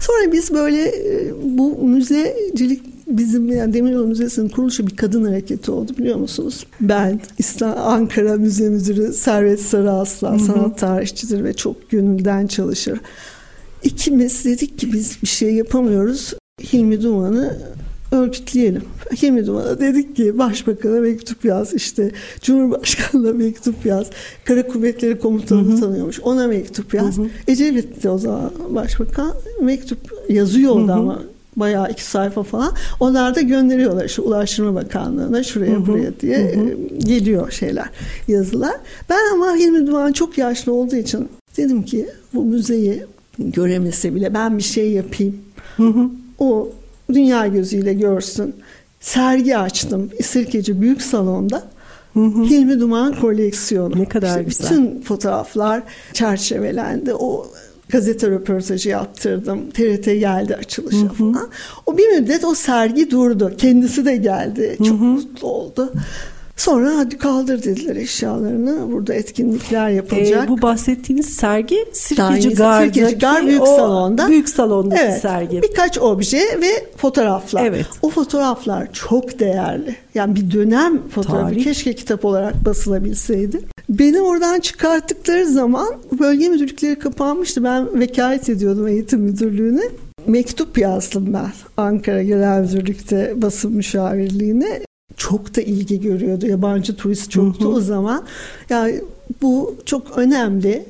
Sonra 0.00 0.32
biz 0.32 0.54
böyle 0.54 0.94
bu 1.42 1.78
müzecilik 1.82 2.82
bizim 3.18 3.48
yani 3.48 3.74
Demiryolu 3.74 4.06
Müzesi'nin 4.06 4.48
kuruluşu 4.48 4.86
bir 4.86 4.96
kadın 4.96 5.24
hareketi 5.24 5.70
oldu 5.70 5.92
biliyor 5.98 6.16
musunuz? 6.16 6.66
Ben 6.80 7.20
İslam 7.38 7.78
Ankara 7.78 8.36
Müze 8.36 8.68
Müdürü 8.68 9.12
Servet 9.12 9.60
Sarıaslan 9.60 10.38
sanat 10.38 10.78
tarihçidir 10.78 11.44
ve 11.44 11.54
çok 11.54 11.90
gönülden 11.90 12.46
çalışır. 12.46 13.00
İkimiz 13.82 14.44
dedik 14.44 14.78
ki 14.78 14.92
biz 14.92 15.22
bir 15.22 15.28
şey 15.28 15.54
yapamıyoruz. 15.54 16.34
Hilmi 16.72 17.02
Duman'ı 17.02 17.58
örgütleyelim. 18.12 18.82
Hilmi 19.22 19.46
Duman'a 19.46 19.80
dedik 19.80 20.16
ki 20.16 20.38
başbakana 20.38 21.00
mektup 21.00 21.44
yaz 21.44 21.74
işte 21.74 22.12
Cumhurbaşkanı'na 22.40 23.32
mektup 23.32 23.86
yaz. 23.86 24.06
Kara 24.44 24.66
Kuvvetleri 24.66 25.18
Komutanı 25.18 25.80
tanıyormuş 25.80 26.20
ona 26.20 26.46
mektup 26.46 26.94
yaz. 26.94 27.18
Hı 27.18 27.22
hı. 27.22 27.26
Ecevit 27.48 28.02
de 28.02 28.10
o 28.10 28.18
zaman 28.18 28.52
başbakan 28.68 29.34
mektup 29.62 29.98
yazıyordu 30.28 30.88
hı 30.88 30.92
hı. 30.92 30.92
ama 30.92 31.22
bayağı 31.60 31.90
iki 31.90 32.04
sayfa 32.04 32.42
falan. 32.42 32.72
Onlar 33.00 33.34
da 33.34 33.40
gönderiyorlar 33.40 34.08
şu 34.08 34.22
Ulaştırma 34.22 34.74
Bakanlığı'na 34.74 35.42
şuraya 35.42 35.72
hı 35.72 35.76
hı. 35.76 35.86
buraya 35.86 36.20
diye 36.20 36.38
hı 36.38 36.60
hı. 36.60 36.68
E, 36.68 36.98
geliyor 36.98 37.50
şeyler 37.50 37.86
yazılar. 38.28 38.76
Ben 39.10 39.34
ama 39.34 39.56
Hilmi 39.56 39.86
Duman 39.86 40.12
çok 40.12 40.38
yaşlı 40.38 40.72
olduğu 40.72 40.96
için 40.96 41.28
dedim 41.56 41.82
ki 41.82 42.08
bu 42.34 42.44
müzeyi 42.44 43.04
göremese 43.38 44.14
bile 44.14 44.34
ben 44.34 44.58
bir 44.58 44.62
şey 44.62 44.92
yapayım. 44.92 45.36
Hı 45.76 45.86
hı. 45.86 46.10
O 46.38 46.68
dünya 47.12 47.46
gözüyle 47.46 47.94
görsün. 47.94 48.54
Sergi 49.00 49.56
açtım 49.56 50.10
İsirkeci 50.18 50.80
Büyük 50.80 51.02
Salon'da. 51.02 51.62
Hı 52.14 52.20
hı. 52.20 52.42
Hilmi 52.42 52.80
Duman 52.80 53.20
koleksiyonu. 53.20 53.98
Ne 53.98 54.04
kadar 54.04 54.28
işte 54.28 54.42
güzel. 54.42 54.70
Bütün 54.70 55.00
fotoğraflar 55.00 55.82
çerçevelendi. 56.12 57.14
O 57.14 57.46
gazete 57.90 58.30
röportajı 58.30 58.88
yaptırdım. 58.88 59.70
TRT 59.70 60.04
geldi 60.04 60.56
açılışa 60.56 60.98
hı 60.98 61.02
hı. 61.02 61.14
falan. 61.14 61.48
O 61.86 61.98
bir 61.98 62.08
müddet 62.08 62.44
o 62.44 62.54
sergi 62.54 63.10
durdu. 63.10 63.52
Kendisi 63.58 64.04
de 64.04 64.16
geldi. 64.16 64.76
Çok 64.78 64.86
hı 64.86 64.92
hı. 64.92 65.04
mutlu 65.04 65.48
oldu. 65.48 65.92
Sonra 66.60 66.96
hadi 66.96 67.18
kaldır 67.18 67.62
dediler 67.62 67.96
eşyalarını. 67.96 68.92
Burada 68.92 69.14
etkinlikler 69.14 69.88
yapılacak. 69.88 70.44
Ee, 70.44 70.48
bu 70.48 70.62
bahsettiğiniz 70.62 71.26
sergi 71.26 71.84
Sirkeci 71.92 72.54
Gar'daki 72.54 72.98
Sirkeci 72.98 73.18
Gar 73.18 73.46
Büyük 73.46 73.66
Salon'da. 73.66 74.28
Büyük 74.28 74.48
Salon'daki 74.48 75.02
evet, 75.02 75.20
sergi. 75.20 75.62
Birkaç 75.62 75.98
obje 75.98 76.38
ve 76.38 76.86
fotoğraflar. 76.96 77.64
Evet. 77.64 77.86
O 78.02 78.10
fotoğraflar 78.10 78.92
çok 78.92 79.38
değerli. 79.38 79.96
Yani 80.14 80.36
bir 80.36 80.50
dönem 80.50 81.08
fotoğrafı 81.08 81.48
Tarih. 81.48 81.64
keşke 81.64 81.94
kitap 81.94 82.24
olarak 82.24 82.64
basılabilseydi. 82.64 83.60
Beni 83.90 84.20
oradan 84.20 84.60
çıkarttıkları 84.60 85.46
zaman 85.46 85.88
bölge 86.20 86.48
müdürlükleri 86.48 86.98
kapanmıştı. 86.98 87.64
Ben 87.64 88.00
vekalet 88.00 88.48
ediyordum 88.48 88.88
eğitim 88.88 89.20
müdürlüğüne. 89.20 89.82
Mektup 90.26 90.78
yazdım 90.78 91.32
ben 91.34 91.52
Ankara 91.76 92.22
Genel 92.22 92.60
Müdürlük'te 92.60 93.32
basın 93.36 93.72
müşavirliğine 93.72 94.80
çok 95.16 95.56
da 95.56 95.60
ilgi 95.60 96.00
görüyordu. 96.00 96.46
Yabancı 96.46 96.96
turist 96.96 97.30
çoktu 97.30 97.68
o 97.68 97.80
zaman. 97.80 98.24
Yani 98.70 99.00
bu 99.42 99.76
çok 99.86 100.18
önemli. 100.18 100.84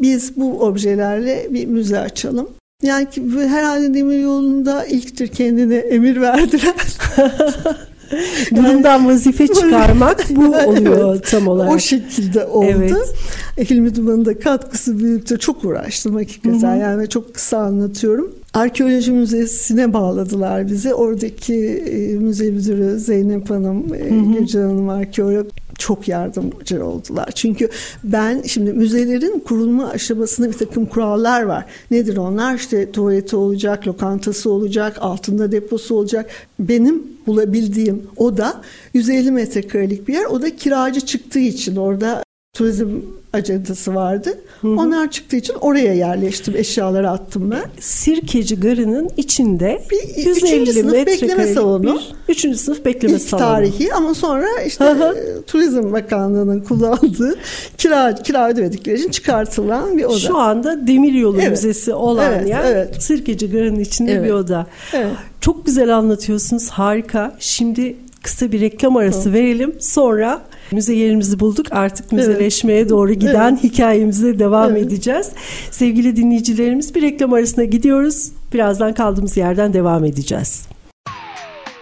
Biz 0.00 0.36
bu 0.36 0.62
objelerle 0.62 1.46
bir 1.50 1.66
müze 1.66 1.98
açalım. 1.98 2.48
Yani 2.82 3.06
herhalde 3.48 3.94
demir 3.94 4.18
yolunda 4.18 4.84
ilktir 4.84 5.28
kendine 5.28 5.76
emir 5.76 6.20
verdiler. 6.20 6.74
Durumdan 8.56 9.06
vazife 9.06 9.46
çıkarmak 9.46 10.24
bu 10.30 10.56
oluyor 10.56 11.14
evet, 11.14 11.30
tam 11.30 11.48
olarak. 11.48 11.72
O 11.72 11.78
şekilde 11.78 12.44
oldu. 12.44 12.66
Evet. 12.76 13.70
Hilmi 13.70 13.96
Duman'ın 13.96 14.24
da 14.24 14.38
katkısı 14.38 14.98
büyüktür. 14.98 15.38
Çok 15.38 15.64
uğraştım 15.64 16.14
hakikaten. 16.14 16.60
Hı 16.60 16.74
hı. 16.74 16.80
Yani 16.80 17.08
çok 17.08 17.34
kısa 17.34 17.58
anlatıyorum. 17.58 18.34
Arkeoloji 18.54 19.12
Müzesi'ne 19.12 19.92
bağladılar 19.92 20.68
bizi. 20.68 20.94
Oradaki 20.94 21.54
e, 21.54 22.18
müze 22.18 22.50
müdürü 22.50 22.98
Zeynep 22.98 23.50
Hanım, 23.50 23.94
e, 23.94 24.38
Gülcan 24.38 24.62
Hanım 24.62 24.88
arkeolog 24.88 25.46
çok 25.78 26.08
yardımcı 26.08 26.84
oldular. 26.84 27.30
Çünkü 27.34 27.68
ben 28.04 28.42
şimdi 28.42 28.72
müzelerin 28.72 29.38
kurulma 29.38 29.88
aşamasında 29.88 30.48
bir 30.48 30.58
takım 30.58 30.86
kurallar 30.86 31.42
var. 31.42 31.64
Nedir 31.90 32.16
onlar? 32.16 32.54
İşte 32.54 32.92
tuvaleti 32.92 33.36
olacak, 33.36 33.86
lokantası 33.86 34.50
olacak, 34.50 34.96
altında 35.00 35.52
deposu 35.52 35.94
olacak. 35.94 36.30
Benim 36.58 37.02
bulabildiğim 37.26 38.02
o 38.16 38.36
da 38.36 38.62
150 38.94 39.30
metrekarelik 39.30 40.08
bir 40.08 40.14
yer. 40.14 40.24
O 40.24 40.42
da 40.42 40.56
kiracı 40.56 41.00
çıktığı 41.00 41.38
için 41.38 41.76
orada 41.76 42.25
turizm 42.56 42.88
acentası 43.32 43.94
vardı. 43.94 44.38
Hı 44.60 44.68
hı. 44.68 44.72
Onlar 44.72 45.10
çıktığı 45.10 45.36
için 45.36 45.54
oraya 45.60 45.94
yerleştim. 45.94 46.56
Eşyaları 46.56 47.10
attım 47.10 47.50
ben. 47.50 47.64
Sirkeci 47.80 48.60
Garı'nın 48.60 49.10
içinde 49.16 49.82
bir 49.90 50.24
150 50.24 50.72
sınıf 50.72 51.06
bekleme 51.06 51.46
salonu. 51.46 51.94
Bir, 51.94 52.32
üçüncü 52.32 52.58
sınıf 52.58 52.84
bekleme 52.84 53.14
İlk 53.14 53.22
salonu. 53.22 53.44
tarihi 53.44 53.94
ama 53.94 54.14
sonra 54.14 54.46
işte 54.66 54.84
hı 54.84 54.90
hı. 54.90 55.18
E, 55.18 55.42
Turizm 55.42 55.92
Bakanlığı'nın 55.92 56.60
kullandığı 56.60 57.36
kira, 57.78 58.14
kira 58.14 58.48
ödemedikleri 58.48 58.98
için 58.98 59.10
çıkartılan 59.10 59.98
bir 59.98 60.04
oda. 60.04 60.18
Şu 60.18 60.38
anda 60.38 60.86
Demiryolu 60.86 61.40
evet. 61.40 61.50
Müzesi 61.50 61.94
olan 61.94 62.32
evet, 62.32 62.48
yer 62.48 62.64
evet. 62.64 63.02
Sirkeci 63.02 63.50
Garı'nın 63.50 63.80
içinde 63.80 64.12
evet. 64.12 64.24
bir 64.24 64.32
oda. 64.32 64.66
Evet. 64.92 65.12
Çok 65.40 65.66
güzel 65.66 65.96
anlatıyorsunuz. 65.96 66.68
Harika. 66.68 67.36
Şimdi 67.38 67.96
kısa 68.22 68.52
bir 68.52 68.60
reklam 68.60 68.96
arası 68.96 69.24
tamam. 69.24 69.34
verelim. 69.34 69.74
Sonra 69.80 70.42
müze 70.72 70.94
yerimizi 70.94 71.40
bulduk. 71.40 71.66
Artık 71.70 72.12
müzeleşmeye 72.12 72.80
evet. 72.80 72.90
doğru 72.90 73.12
giden 73.12 73.52
evet. 73.52 73.64
hikayemize 73.64 74.38
devam 74.38 74.70
evet. 74.70 74.86
edeceğiz. 74.86 75.30
Sevgili 75.70 76.16
dinleyicilerimiz 76.16 76.94
bir 76.94 77.02
reklam 77.02 77.32
arasına 77.32 77.64
gidiyoruz. 77.64 78.32
Birazdan 78.52 78.94
kaldığımız 78.94 79.36
yerden 79.36 79.72
devam 79.72 80.04
edeceğiz. 80.04 80.66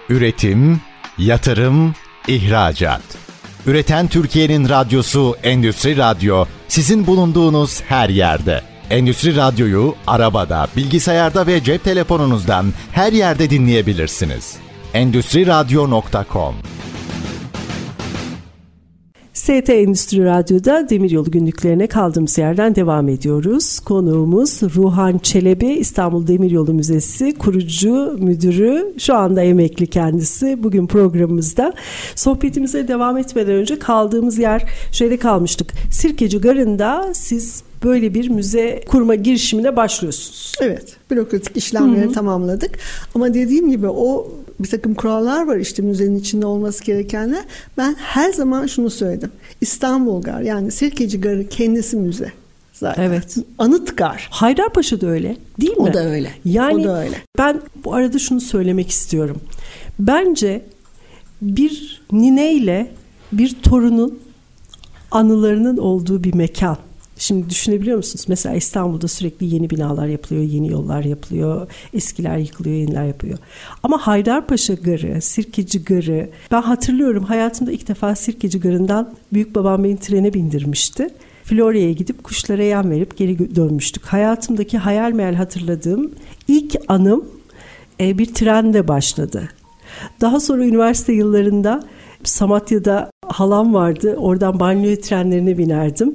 Üretim, 0.09 0.81
yatırım, 1.19 1.95
ihracat. 2.29 3.03
Üreten 3.67 4.09
Türkiye'nin 4.09 4.69
radyosu 4.69 5.37
Endüstri 5.43 5.97
Radyo 5.97 6.45
sizin 6.69 7.07
bulunduğunuz 7.07 7.83
her 7.83 8.09
yerde. 8.09 8.61
Endüstri 8.91 9.37
Radyo'yu 9.37 9.95
arabada, 10.07 10.69
bilgisayarda 10.77 11.47
ve 11.47 11.65
cep 11.65 11.85
telefonunuzdan 11.85 12.67
her 12.93 13.13
yerde 13.13 13.51
dinleyebilirsiniz. 13.51 14.57
Endüstriradyo.com 14.95 16.55
ST 19.45 19.71
Endüstri 19.71 20.25
Radyo'da 20.25 20.89
Demiryolu 20.91 21.31
günlüklerine 21.31 21.87
kaldığımız 21.87 22.39
yerden 22.39 22.75
devam 22.75 23.09
ediyoruz. 23.09 23.81
Konuğumuz 23.81 24.63
Ruhan 24.63 25.19
Çelebi, 25.19 25.67
İstanbul 25.67 26.27
Demiryolu 26.27 26.75
Müzesi 26.75 27.35
kurucu 27.35 28.17
müdürü, 28.19 28.95
şu 28.99 29.15
anda 29.15 29.43
emekli 29.43 29.87
kendisi. 29.87 30.63
Bugün 30.63 30.87
programımızda 30.87 31.73
sohbetimize 32.15 32.89
devam 32.89 33.19
etmeden 33.19 33.55
önce 33.55 33.79
kaldığımız 33.79 34.39
yer 34.39 34.65
şöyle 34.93 35.17
kalmıştık. 35.17 35.73
Sirkeci 35.91 36.41
Garı'nda 36.41 37.11
siz 37.15 37.63
böyle 37.85 38.15
bir 38.15 38.29
müze 38.29 38.81
kurma 38.89 39.15
girişimine 39.15 39.77
başlıyorsunuz. 39.77 40.53
Evet, 40.61 40.97
bürokratik 41.11 41.57
işlemleri 41.57 42.05
Hı-hı. 42.05 42.13
tamamladık. 42.13 42.79
Ama 43.15 43.35
dediğim 43.35 43.71
gibi 43.71 43.89
o 43.89 44.33
bir 44.61 44.69
takım 44.69 44.95
kurallar 44.95 45.47
var 45.47 45.57
işte 45.57 45.83
müzenin 45.83 46.19
içinde 46.19 46.47
olması 46.47 46.85
gerekenler. 46.85 47.45
Ben 47.79 47.95
her 47.99 48.33
zaman 48.33 48.67
şunu 48.67 48.91
söyledim. 48.91 49.31
İstanbul 49.61 50.23
Gar 50.23 50.41
yani 50.41 50.71
Sirkeci 50.71 51.21
Garı 51.21 51.49
kendisi 51.49 51.97
müze 51.97 52.33
zaten. 52.73 53.03
Evet. 53.03 53.37
Anıt 53.59 53.97
gar. 53.97 54.29
Haydarpaşa 54.31 55.01
da 55.01 55.07
öyle 55.07 55.37
değil 55.61 55.77
mi? 55.77 55.83
O 55.83 55.95
da 55.95 56.05
öyle. 56.05 56.31
Yani 56.45 56.83
o 56.83 56.85
da 56.85 57.01
öyle. 57.03 57.17
ben 57.39 57.61
bu 57.85 57.95
arada 57.95 58.19
şunu 58.19 58.41
söylemek 58.41 58.91
istiyorum. 58.91 59.41
Bence 59.99 60.63
bir 61.43 62.03
nineyle 62.13 62.91
bir 63.33 63.57
torunun 63.63 64.19
anılarının 65.11 65.77
olduğu 65.77 66.25
bir 66.25 66.35
mekan. 66.35 66.77
Şimdi 67.17 67.51
düşünebiliyor 67.51 67.97
musunuz? 67.97 68.25
Mesela 68.29 68.57
İstanbul'da 68.57 69.09
sürekli 69.09 69.55
yeni 69.55 69.71
binalar 69.71 70.07
yapılıyor, 70.07 70.43
yeni 70.45 70.71
yollar 70.71 71.05
yapılıyor, 71.05 71.71
eskiler 71.93 72.39
yıkılıyor, 72.39 72.77
yeniler 72.77 73.05
yapıyor. 73.05 73.39
Ama 73.83 73.99
Haydarpaşa 73.99 74.75
Garı, 74.75 75.21
Sirkeci 75.21 75.85
Garı, 75.85 76.31
ben 76.51 76.63
hatırlıyorum 76.63 77.25
hayatımda 77.25 77.73
ilk 77.73 77.89
defa 77.89 78.15
Sirkeci 78.15 78.61
Garı'ndan 78.61 79.15
büyük 79.33 79.55
babam 79.55 79.85
beni 79.85 79.97
trene 79.97 80.35
bindirmişti. 80.35 81.09
Florya'ya 81.45 81.93
gidip 81.93 82.25
kuşlara 82.25 82.63
yem 82.63 82.91
verip 82.91 83.17
geri 83.17 83.57
dönmüştük. 83.57 84.05
Hayatımdaki 84.05 84.79
hayal 84.79 85.13
meyal 85.13 85.35
hatırladığım 85.35 86.13
ilk 86.49 86.77
anım 86.89 87.25
e, 88.01 88.19
bir 88.19 88.35
trende 88.35 88.89
başladı. 88.89 89.49
Daha 90.21 90.41
sonra 90.41 90.65
üniversite 90.65 91.13
yıllarında 91.13 91.83
Samatya'da 92.25 93.11
halam 93.29 93.75
vardı. 93.75 94.17
Oradan 94.19 94.61
banliyö 94.61 94.97
trenlerine 94.97 95.59
binerdim. 95.59 96.13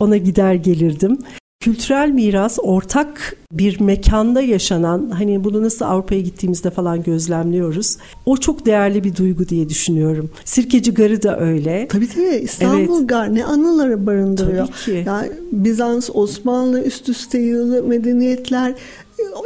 Ona 0.00 0.16
gider 0.16 0.54
gelirdim. 0.54 1.18
Kültürel 1.60 2.10
miras 2.10 2.58
ortak 2.62 3.36
bir 3.52 3.80
mekanda 3.80 4.40
yaşanan 4.40 5.10
hani 5.10 5.44
bunu 5.44 5.62
nasıl 5.62 5.84
Avrupa'ya 5.84 6.20
gittiğimizde 6.20 6.70
falan 6.70 7.02
gözlemliyoruz. 7.02 7.96
O 8.26 8.36
çok 8.36 8.66
değerli 8.66 9.04
bir 9.04 9.16
duygu 9.16 9.48
diye 9.48 9.68
düşünüyorum. 9.68 10.30
Sirkeci 10.44 10.94
Garı 10.94 11.22
da 11.22 11.40
öyle. 11.40 11.88
Tabii 11.88 12.08
tabii 12.08 12.24
İstanbul 12.24 12.98
evet. 12.98 13.08
Gar 13.08 13.34
ne 13.34 13.44
anıları 13.44 14.06
barındırıyor. 14.06 14.66
Tabii 14.66 14.84
ki. 14.84 15.04
Yani 15.06 15.30
Bizans, 15.52 16.10
Osmanlı 16.14 16.82
üst 16.82 17.08
üste 17.08 17.38
yığılı 17.38 17.82
medeniyetler 17.82 18.74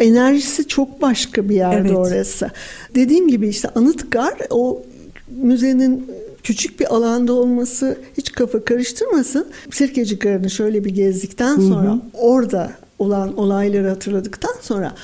enerjisi 0.00 0.69
çok 0.69 1.02
başka 1.02 1.49
bir 1.49 1.54
yerde 1.54 1.88
evet. 1.88 1.97
orası. 1.97 2.50
Dediğim 2.95 3.28
gibi 3.28 3.49
işte 3.49 3.69
Anıtgar 3.69 4.35
o 4.50 4.83
müzenin 5.31 6.07
küçük 6.42 6.80
bir 6.80 6.94
alanda 6.94 7.32
olması 7.32 7.99
hiç 8.16 8.32
kafa 8.32 8.64
karıştırmasın. 8.64 9.46
Sirkeci 9.70 10.18
Garı'nı 10.18 10.50
şöyle 10.50 10.84
bir 10.84 10.90
gezdikten 10.90 11.56
sonra 11.56 11.88
hı 11.88 11.94
hı. 11.94 12.00
orada 12.12 12.72
olan 12.99 13.38
olayları 13.38 13.88
hatırladıktan 13.88 14.54
sonra 14.61 14.94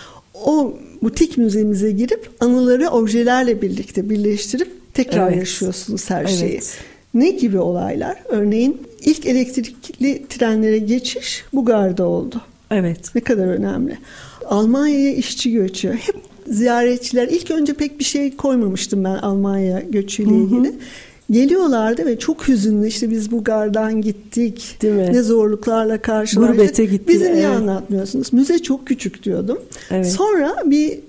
o 0.45 0.78
butik 1.02 1.38
müzemize 1.38 1.90
girip 1.90 2.30
anıları 2.40 2.88
objelerle 2.88 3.62
birlikte 3.62 4.11
birleştirip 4.11 4.95
tekrar 4.95 5.28
evet. 5.28 5.38
yaşıyorsunuz 5.38 6.11
her 6.11 6.26
şeyi. 6.26 6.52
Evet. 6.52 6.78
Ne 7.14 7.30
gibi 7.30 7.59
olaylar? 7.59 8.23
Örneğin 8.28 8.83
ilk 9.00 9.26
elektrikli 9.26 10.26
trenlere 10.28 10.78
geçiş 10.78 11.45
bu 11.52 11.64
garda 11.64 12.07
oldu. 12.07 12.40
Evet. 12.71 13.14
Ne 13.14 13.21
kadar 13.21 13.47
önemli. 13.47 13.99
Almanya'ya 14.47 15.14
işçi 15.14 15.52
göçü. 15.52 15.92
Hep 15.92 16.16
ziyaretçiler 16.47 17.28
ilk 17.28 17.50
önce 17.50 17.75
pek 17.75 17.99
bir 17.99 18.04
şey 18.04 18.37
koymamıştım 18.37 19.04
ben 19.04 19.14
Almanya 19.14 19.80
göçüyle 19.80 20.35
ilgili. 20.35 20.68
Hı 20.68 20.73
hı. 20.73 20.78
Geliyorlardı 21.31 22.07
ve 22.07 22.19
çok 22.19 22.49
hüzünlü 22.49 22.87
işte 22.87 23.11
biz 23.11 23.31
bu 23.31 23.45
gardan 23.45 24.01
gittik. 24.01 24.79
Değil 24.83 24.95
mi? 24.95 25.09
Ne 25.13 25.23
zorluklarla 25.23 26.03
karşılaştık. 26.03 26.57
Gurbete 26.57 26.85
gittik. 26.85 27.09
Bizi 27.09 27.25
niye 27.25 27.47
evet. 27.47 27.57
anlatmıyorsunuz? 27.57 28.33
Müze 28.33 28.59
çok 28.59 28.87
küçük 28.87 29.25
diyordum. 29.25 29.59
Evet. 29.91 30.13
Sonra 30.13 30.57
bir 30.65 31.01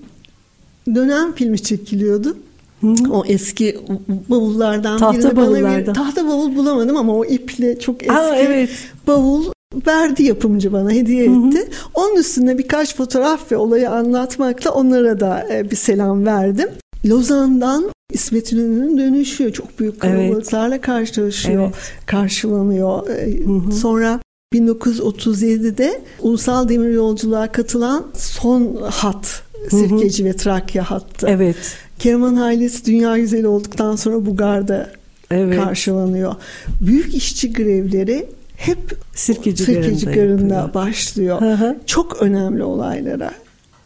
dönem 0.94 1.32
filmi 1.32 1.58
çekiliyordu. 1.58 2.36
Hı-hı. 2.80 3.12
O 3.12 3.24
eski 3.26 3.78
bavullardan 4.28 4.98
tahta 4.98 5.18
birini 5.18 5.36
bavullardan. 5.36 5.64
bana 5.64 5.78
bir 5.78 5.94
tahta 5.94 6.26
bavul 6.26 6.56
bulamadım 6.56 6.96
ama 6.96 7.16
o 7.16 7.24
iple 7.24 7.78
çok 7.78 8.02
eski 8.02 8.12
Aa, 8.12 8.36
evet. 8.36 8.70
bavul 9.06 9.44
verdi 9.86 10.22
yapımcı 10.22 10.72
bana 10.72 10.90
hediye 10.90 11.24
etti. 11.24 11.58
Hı 11.58 11.62
hı. 11.62 11.68
Onun 11.94 12.16
üstünde 12.16 12.58
birkaç 12.58 12.96
fotoğraf 12.96 13.52
ve 13.52 13.56
olayı 13.56 13.90
anlatmakla 13.90 14.70
onlara 14.70 15.20
da 15.20 15.46
e, 15.52 15.70
bir 15.70 15.76
selam 15.76 16.26
verdim. 16.26 16.68
Lozan'dan 17.06 17.90
İsmet 18.12 18.52
İnönü'nün 18.52 18.98
dönüşü 18.98 19.52
çok 19.52 19.78
büyük 19.78 20.00
kalabalıklarla 20.00 20.74
evet. 20.74 20.84
karşılaşıyor, 20.84 21.64
evet. 21.64 21.74
karşılanıyor. 22.06 23.08
E, 23.08 23.44
hı 23.44 23.52
hı. 23.52 23.72
Sonra 23.72 24.20
1937'de 24.54 26.00
ulusal 26.20 26.68
demir 26.68 26.90
yolculuğa 26.90 27.52
katılan 27.52 28.06
son 28.14 28.76
hat 28.90 29.42
Sirkeci 29.70 30.22
hı 30.22 30.28
hı. 30.28 30.32
ve 30.32 30.36
Trakya 30.36 30.90
hattı. 30.90 31.26
Evet. 31.30 31.56
Kerman 31.98 32.36
ailesi 32.36 32.86
dünya 32.86 33.18
güzeli 33.18 33.46
olduktan 33.46 33.96
sonra 33.96 34.26
bu 34.26 34.36
garda 34.36 34.90
evet. 35.30 35.60
karşılanıyor. 35.60 36.34
Büyük 36.80 37.14
işçi 37.14 37.52
grevleri 37.52 38.26
hep 38.56 38.78
Sirkeci, 39.14 39.64
Sirkeci 39.64 40.06
Garı'nda 40.06 40.70
başlıyor. 40.74 41.40
Hı 41.40 41.52
hı. 41.52 41.76
Çok 41.86 42.22
önemli 42.22 42.62
olaylara 42.62 43.30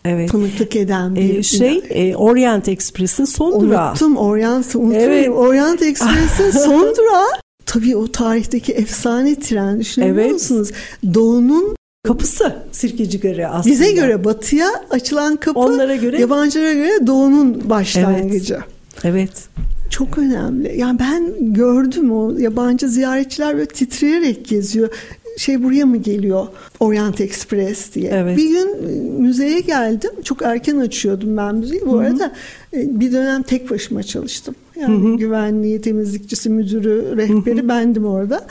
evet. 0.04 0.30
tanıklık 0.30 0.76
eden 0.76 1.14
bir 1.16 1.38
ee, 1.38 1.42
şey 1.42 1.82
e, 1.90 2.16
Orient 2.16 2.68
Express'in 2.68 3.24
son 3.24 3.60
durağı. 3.60 3.90
Unuttum 3.90 4.16
Orient 4.16 4.76
unuttum. 4.76 4.92
Evet. 4.92 5.28
Orient 5.28 5.82
Express'in 5.82 6.50
son 6.64 6.96
durağı. 6.96 7.28
Tabii 7.66 7.96
o 7.96 8.12
tarihteki 8.12 8.72
efsane 8.72 9.34
tren 9.34 9.80
düşünebiliyor 9.80 10.24
evet. 10.24 10.32
musunuz? 10.32 10.70
Doğu'nun 11.14 11.76
kapısı 12.04 12.56
Sirkeci 12.72 13.20
Garı 13.20 13.48
aslında. 13.48 13.74
Bize 13.74 13.92
göre 13.92 14.24
batıya 14.24 14.68
açılan 14.90 15.36
kapı, 15.36 15.60
onlara 15.60 15.96
göre 15.96 16.20
yabancılara 16.20 16.72
göre 16.72 17.06
doğunun 17.06 17.70
başlangıcı. 17.70 18.54
Evet. 18.54 19.04
evet. 19.04 19.48
Çok 19.90 20.18
önemli. 20.18 20.74
Yani 20.78 20.98
ben 20.98 21.54
gördüm 21.54 22.12
o 22.12 22.38
yabancı 22.38 22.88
ziyaretçiler 22.88 23.54
böyle 23.54 23.66
titreyerek 23.66 24.48
geziyor 24.48 24.90
şey 25.36 25.62
buraya 25.62 25.86
mı 25.86 25.96
geliyor 25.96 26.46
Orient 26.80 27.20
Express 27.20 27.94
diye. 27.94 28.10
Evet. 28.14 28.36
Bir 28.36 28.48
gün 28.48 28.68
e, 28.68 29.20
müzeye 29.20 29.60
geldim. 29.60 30.10
Çok 30.24 30.42
erken 30.42 30.76
açıyordum 30.76 31.36
ben 31.36 31.54
müzeyi. 31.54 31.86
Bu 31.86 31.92
Hı-hı. 31.92 32.00
arada 32.00 32.32
e, 32.72 33.00
bir 33.00 33.12
dönem 33.12 33.42
tek 33.42 33.70
başıma 33.70 34.02
çalıştım. 34.02 34.54
Yani 34.80 35.04
Hı-hı. 35.04 35.16
güvenliği, 35.16 35.80
temizlikçisi, 35.80 36.50
müdürü, 36.50 37.16
rehberi 37.16 37.58
Hı-hı. 37.58 37.68
bendim 37.68 38.06
orada. 38.06 38.46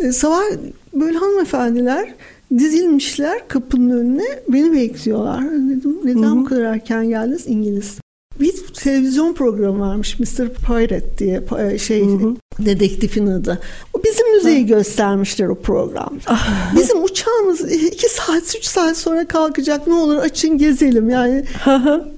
E, 0.00 0.12
sabah 0.12 0.42
böyle 0.94 1.18
hanımefendiler 1.18 2.14
dizilmişler 2.58 3.48
kapının 3.48 3.90
önüne 3.90 4.26
beni 4.48 4.72
bekliyorlar. 4.72 5.44
Dedim 5.44 5.98
neden 6.04 6.22
Hı-hı. 6.22 6.36
bu 6.36 6.44
kadar 6.44 6.62
erken 6.62 7.08
geldiniz? 7.08 7.44
İngiliz 7.46 7.98
bir 8.40 8.52
televizyon 8.74 9.32
programı 9.32 9.80
varmış 9.80 10.18
Mr. 10.18 10.48
Pirate 10.66 11.18
diye 11.18 11.42
e, 11.58 11.78
şey 11.78 12.06
hı 12.06 12.10
hı. 12.10 12.36
dedektifin 12.58 13.26
adı. 13.26 13.58
O 13.94 14.02
bizim 14.04 14.34
müzeyi 14.34 14.60
ha. 14.60 14.76
göstermişler 14.76 15.46
o 15.48 15.54
programda. 15.54 16.20
Ah. 16.26 16.74
bizim 16.76 17.02
uçağımız 17.02 17.72
iki 17.72 18.08
saat 18.08 18.56
üç 18.58 18.64
saat 18.64 18.96
sonra 18.96 19.28
kalkacak 19.28 19.86
ne 19.86 19.94
olur 19.94 20.16
açın 20.16 20.58
gezelim 20.58 21.10
yani 21.10 21.44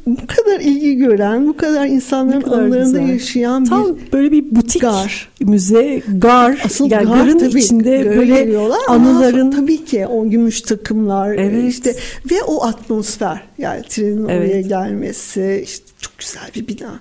bu 0.07 0.27
kadar 0.27 0.61
ilgi 0.61 0.97
gören 0.97 1.49
bu 1.49 1.57
kadar 1.57 1.87
insanların 1.87 2.41
kadar 2.41 2.59
anılarında 2.59 2.99
güzel. 2.99 3.09
yaşayan 3.09 3.65
Tam 3.65 3.97
bir 3.97 4.13
böyle 4.13 4.33
bir 4.33 4.57
butik 4.57 4.83
gar. 4.83 5.29
müze 5.41 6.03
gar 6.19 6.63
Asıl 6.65 6.91
yani 6.91 7.07
gar, 7.07 7.17
garın 7.17 7.39
tabii, 7.39 7.59
içinde 7.59 8.17
böyle 8.17 8.59
anıların 8.89 9.51
tabii 9.51 9.85
ki 9.85 10.07
o 10.07 10.31
gümüş 10.31 10.61
takımlar 10.61 11.35
evet. 11.35 11.65
işte 11.69 11.97
ve 12.31 12.43
o 12.43 12.65
atmosfer 12.65 13.43
yani 13.59 13.83
trenin 13.89 14.29
evet. 14.29 14.41
oraya 14.41 14.61
gelmesi 14.61 15.61
işte 15.65 15.90
çok 16.01 16.19
güzel 16.19 16.51
bir 16.55 16.69
bina. 16.69 17.01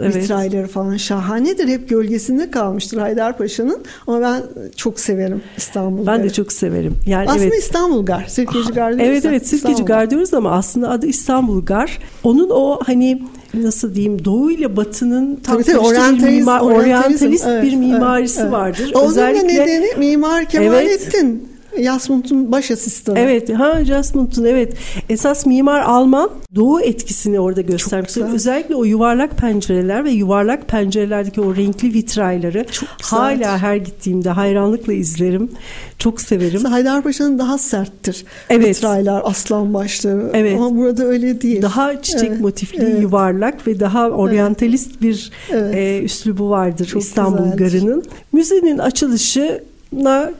Evet. 0.00 0.16
Vitrayları 0.16 0.66
falan 0.66 0.96
şahanedir. 0.96 1.68
Hep 1.68 1.88
gölgesinde 1.88 2.50
kalmıştır 2.50 2.98
Haydarpaşa'nın. 2.98 3.84
Ama 4.06 4.20
ben 4.20 4.42
çok 4.76 5.00
severim 5.00 5.42
İstanbul 5.56 6.06
Ben 6.06 6.22
de 6.22 6.30
çok 6.30 6.52
severim. 6.52 6.96
Yani 7.06 7.30
aslında 7.30 7.44
evet. 7.44 7.58
İstanbul 7.58 8.06
Gar. 8.06 8.24
Sirkeci 8.28 8.72
Gar 8.72 8.92
diyoruz. 8.92 9.08
Evet 9.12 9.24
evet 9.24 9.46
Sirkeci 9.46 9.84
Gar 9.84 10.10
diyoruz 10.10 10.34
ama 10.34 10.50
aslında 10.50 10.90
adı 10.90 11.06
İstanbul 11.06 11.64
Gar. 11.64 11.98
Onun 12.24 12.50
o 12.50 12.78
hani 12.86 13.22
nasıl 13.54 13.94
diyeyim 13.94 14.24
doğu 14.24 14.50
ile 14.50 14.76
batının 14.76 15.36
tam 15.36 15.54
tabii, 15.54 15.64
tabii, 15.64 15.78
oryantaliz, 15.78 16.24
bir 16.24 16.38
mimar, 16.38 16.60
oryantalist 16.60 17.46
evet, 17.46 17.62
bir 17.62 17.76
mimarisi 17.76 18.40
evet, 18.40 18.52
vardır. 18.52 18.92
Evet. 18.94 19.08
Özellikle 19.08 19.48
nedeni 19.48 19.88
Mimar 19.98 20.44
Kemalettin. 20.44 21.26
Evet. 21.26 21.53
Jasmund'un 21.82 22.52
baş 22.52 22.70
asistanı. 22.70 23.18
Evet, 23.18 23.54
ha 23.54 23.84
Jasmund'un 23.84 24.44
evet. 24.44 24.76
Esas 25.08 25.46
mimar 25.46 25.80
Alman 25.80 26.30
doğu 26.54 26.80
etkisini 26.80 27.40
orada 27.40 27.60
göstermiş. 27.60 28.16
Özellikle 28.16 28.74
o 28.74 28.84
yuvarlak 28.84 29.36
pencereler 29.36 30.04
ve 30.04 30.10
yuvarlak 30.10 30.68
pencerelerdeki 30.68 31.40
o 31.40 31.56
renkli 31.56 31.94
vitrayları 31.94 32.66
hala 33.02 33.58
her 33.58 33.76
gittiğimde 33.76 34.30
hayranlıkla 34.30 34.92
izlerim. 34.92 35.50
Çok 35.98 36.20
severim. 36.20 36.64
Haydarpaşa'nın 36.64 37.38
daha 37.38 37.58
serttir. 37.58 38.24
Evet. 38.50 38.76
Vitraylar, 38.76 39.22
aslan 39.24 39.74
başları. 39.74 40.30
Evet. 40.34 40.56
Ama 40.56 40.76
burada 40.76 41.04
öyle 41.04 41.40
değil. 41.40 41.62
Daha 41.62 42.02
çiçek 42.02 42.28
evet. 42.28 42.40
motifli, 42.40 42.84
evet. 42.84 43.02
yuvarlak 43.02 43.66
ve 43.66 43.80
daha 43.80 44.10
oryantalist 44.10 44.90
evet. 44.90 45.02
bir 45.02 45.32
evet. 45.50 45.74
e, 45.74 46.02
üslubu 46.02 46.50
vardır 46.50 46.86
Çok 46.86 47.02
İstanbul 47.02 47.52
güzeldir. 47.52 47.58
Garı'nın. 47.58 48.04
Müzenin 48.32 48.78
açılışı 48.78 49.62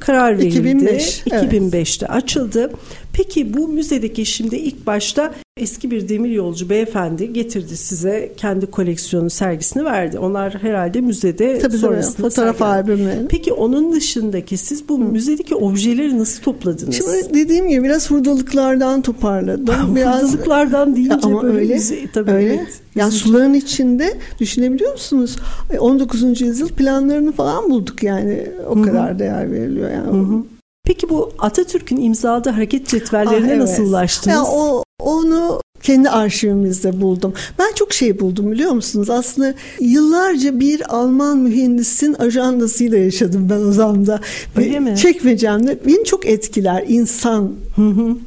karar 0.00 0.38
verildi. 0.38 0.46
2005. 0.46 1.22
2005'te 1.26 2.06
evet. 2.06 2.16
açıldı. 2.16 2.70
Peki 3.14 3.54
bu 3.54 3.68
müzedeki 3.68 4.26
şimdi 4.26 4.56
ilk 4.56 4.86
başta 4.86 5.34
eski 5.56 5.90
bir 5.90 6.08
demir 6.08 6.30
yolcu 6.30 6.70
beyefendi 6.70 7.32
getirdi 7.32 7.76
size 7.76 8.32
kendi 8.36 8.66
koleksiyonu 8.66 9.30
sergisini 9.30 9.84
verdi. 9.84 10.18
Onlar 10.18 10.54
herhalde 10.62 11.00
müzede 11.00 11.58
tabii, 11.58 11.76
sonrasında 11.76 12.28
fotoğraf 12.28 12.62
albümü. 12.62 13.26
Peki 13.28 13.52
onun 13.52 13.92
dışındaki 13.92 14.56
siz 14.56 14.88
bu 14.88 14.98
Hı. 14.98 15.04
müzedeki 15.04 15.54
objeleri 15.54 16.18
nasıl 16.18 16.42
topladınız? 16.42 16.96
Şimdi 16.96 17.34
dediğim 17.34 17.68
gibi 17.68 17.84
biraz 17.84 18.10
hurdalıklardan 18.10 19.02
toparladım. 19.02 19.96
biraz 19.96 20.22
hurdalıklardan 20.22 20.96
deyince 20.96 21.14
ama 21.22 21.42
böyle 21.42 21.58
öyle, 21.58 21.74
müze, 21.74 21.98
tabii 22.12 22.30
öyle. 22.30 22.54
Evet. 22.54 22.80
Yani 22.94 23.12
suların 23.12 23.54
içinde 23.54 24.14
düşünebiliyor 24.40 24.92
musunuz? 24.92 25.36
19. 25.78 26.40
yüzyıl 26.40 26.68
planlarını 26.68 27.32
falan 27.32 27.70
bulduk 27.70 28.02
yani 28.02 28.46
o 28.68 28.76
Hı-hı. 28.76 28.84
kadar 28.84 29.18
değer 29.18 29.52
veriliyor 29.52 29.90
yani. 29.90 30.06
Hı-hı. 30.06 30.53
Peki 30.84 31.08
bu 31.08 31.32
Atatürk'ün 31.38 31.96
imzaladığı 31.96 32.50
hareket 32.50 32.88
cetvellerine 32.88 33.46
ah, 33.46 33.48
evet. 33.48 33.58
nasıl 33.58 33.88
ulaştınız? 33.88 34.36
Ya 34.36 34.44
o 34.44 34.84
onu 34.98 35.60
kendi 35.82 36.10
arşivimizde 36.10 37.00
buldum. 37.00 37.32
Ben 37.58 37.72
çok 37.74 37.92
şey 37.92 38.20
buldum 38.20 38.52
biliyor 38.52 38.72
musunuz? 38.72 39.10
Aslında 39.10 39.54
yıllarca 39.80 40.60
bir 40.60 40.94
Alman 40.94 41.38
mühendisin 41.38 42.14
ajandasıyla 42.14 42.98
yaşadım 42.98 43.46
ben 43.50 43.60
o 43.60 43.72
zamanda. 43.72 44.20
Öyle 44.56 44.80
mi? 44.80 44.96
Çekmecemde 44.96 45.78
beni 45.86 46.04
çok 46.04 46.26
etkiler. 46.26 46.84
İnsan 46.88 47.52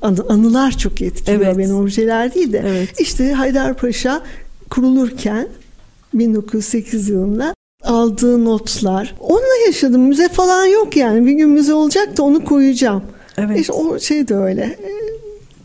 anı, 0.02 0.26
anılar 0.30 0.78
çok 0.78 1.02
etkiliyor 1.02 1.42
evet. 1.42 1.58
beni 1.58 1.74
objeler 1.74 2.34
değil 2.34 2.54
de. 2.54 2.64
Evet. 2.68 3.00
İşte 3.00 3.34
Haydarpaşa 3.34 4.24
kurulurken 4.70 5.48
1908 6.14 7.10
yılında 7.10 7.54
aldığı 7.88 8.46
notlar. 8.46 9.16
Onunla 9.20 9.66
yaşadım. 9.66 10.02
Müze 10.02 10.30
falan 10.30 10.66
yok 10.66 10.98
yani. 10.98 11.26
Bir 11.26 11.32
gün 11.32 11.50
müze 11.50 11.74
olacak 11.74 12.18
da 12.18 12.24
onu 12.24 12.44
koyacağım. 12.44 13.04
Evet. 13.38 13.60
İşte 13.60 13.74
o 13.74 14.00
şey 14.00 14.28
de 14.28 14.36
öyle. 14.36 14.78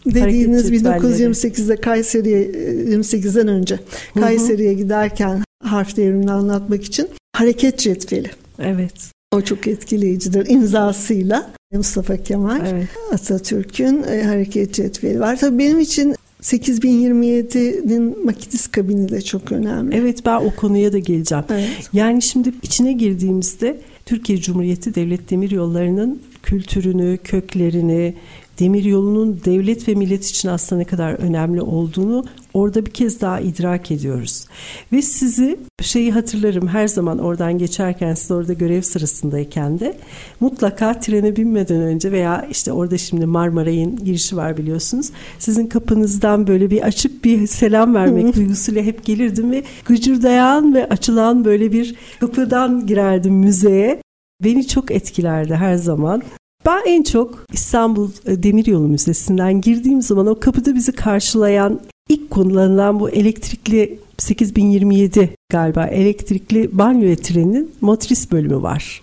Dediğiniz 0.06 0.70
1928'de 0.70 1.76
Kayseri'ye 1.76 2.42
28'den 2.44 3.48
önce 3.48 3.78
Kayseri'ye 4.20 4.74
giderken 4.74 5.42
harf 5.64 5.96
devrimini 5.96 6.32
anlatmak 6.32 6.84
için 6.84 7.08
hareket 7.32 7.78
cetveli. 7.78 8.30
Evet. 8.58 9.10
O 9.32 9.40
çok 9.40 9.66
etkileyicidir 9.66 10.46
imzasıyla. 10.48 11.50
Mustafa 11.72 12.16
Kemal 12.16 12.60
evet. 12.66 12.88
Atatürk'ün 13.12 14.02
e, 14.02 14.22
hareket 14.22 14.74
cetveli 14.74 15.20
var. 15.20 15.38
Tabii 15.40 15.58
benim 15.58 15.80
için 15.80 16.14
8027'nin 16.42 18.24
makinist 18.24 18.72
kabini 18.72 19.08
de 19.08 19.22
çok 19.22 19.52
önemli. 19.52 19.96
Evet 19.96 20.26
ben 20.26 20.36
o 20.36 20.50
konuya 20.56 20.92
da 20.92 20.98
geleceğim. 20.98 21.44
Evet. 21.50 21.90
Yani 21.92 22.22
şimdi 22.22 22.52
içine 22.62 22.92
girdiğimizde 22.92 23.80
Türkiye 24.06 24.38
Cumhuriyeti 24.38 24.94
Devlet 24.94 25.30
Demir 25.30 25.50
Yolları'nın 25.50 26.22
kültürünü, 26.42 27.18
köklerini, 27.24 28.14
demir 28.58 28.84
yolunun 28.84 29.40
devlet 29.44 29.88
ve 29.88 29.94
millet 29.94 30.24
için 30.24 30.48
aslında 30.48 30.78
ne 30.78 30.84
kadar 30.84 31.12
önemli 31.12 31.60
olduğunu 31.62 32.24
orada 32.54 32.86
bir 32.86 32.90
kez 32.90 33.20
daha 33.20 33.40
idrak 33.40 33.90
ediyoruz. 33.90 34.46
Ve 34.92 35.02
sizi 35.02 35.58
şeyi 35.82 36.12
hatırlarım 36.12 36.68
her 36.68 36.88
zaman 36.88 37.18
oradan 37.18 37.58
geçerken 37.58 38.14
siz 38.14 38.30
orada 38.30 38.52
görev 38.52 38.82
sırasındayken 38.82 39.80
de 39.80 39.96
mutlaka 40.40 41.00
trene 41.00 41.36
binmeden 41.36 41.80
önce 41.80 42.12
veya 42.12 42.46
işte 42.50 42.72
orada 42.72 42.98
şimdi 42.98 43.26
Marmaray'ın 43.26 43.96
girişi 44.04 44.36
var 44.36 44.56
biliyorsunuz. 44.56 45.10
Sizin 45.38 45.66
kapınızdan 45.66 46.46
böyle 46.46 46.70
bir 46.70 46.82
açıp 46.82 47.24
bir 47.24 47.46
selam 47.46 47.94
vermek 47.94 48.36
duygusuyla 48.36 48.82
hep 48.82 49.04
gelirdim 49.04 49.50
ve 49.50 49.62
gıcırdayan 49.84 50.74
ve 50.74 50.88
açılan 50.88 51.44
böyle 51.44 51.72
bir 51.72 51.94
kapıdan 52.20 52.86
girerdim 52.86 53.34
müzeye. 53.34 54.02
Beni 54.44 54.66
çok 54.66 54.90
etkilerdi 54.90 55.54
her 55.54 55.74
zaman. 55.74 56.22
Ben 56.66 56.82
en 56.86 57.02
çok 57.02 57.44
İstanbul 57.52 58.10
e, 58.26 58.42
Demiryolu 58.42 58.88
Müzesi'nden 58.88 59.60
girdiğim 59.60 60.02
zaman 60.02 60.26
o 60.26 60.40
kapıda 60.40 60.74
bizi 60.74 60.92
karşılayan 60.92 61.80
ilk 62.12 62.30
konularından 62.30 63.00
bu 63.00 63.10
elektrikli 63.10 63.98
8027 64.18 65.30
galiba 65.52 65.86
elektrikli 65.86 66.78
banyo 66.78 67.16
treninin 67.16 67.70
motris 67.80 68.32
bölümü 68.32 68.62
var. 68.62 69.02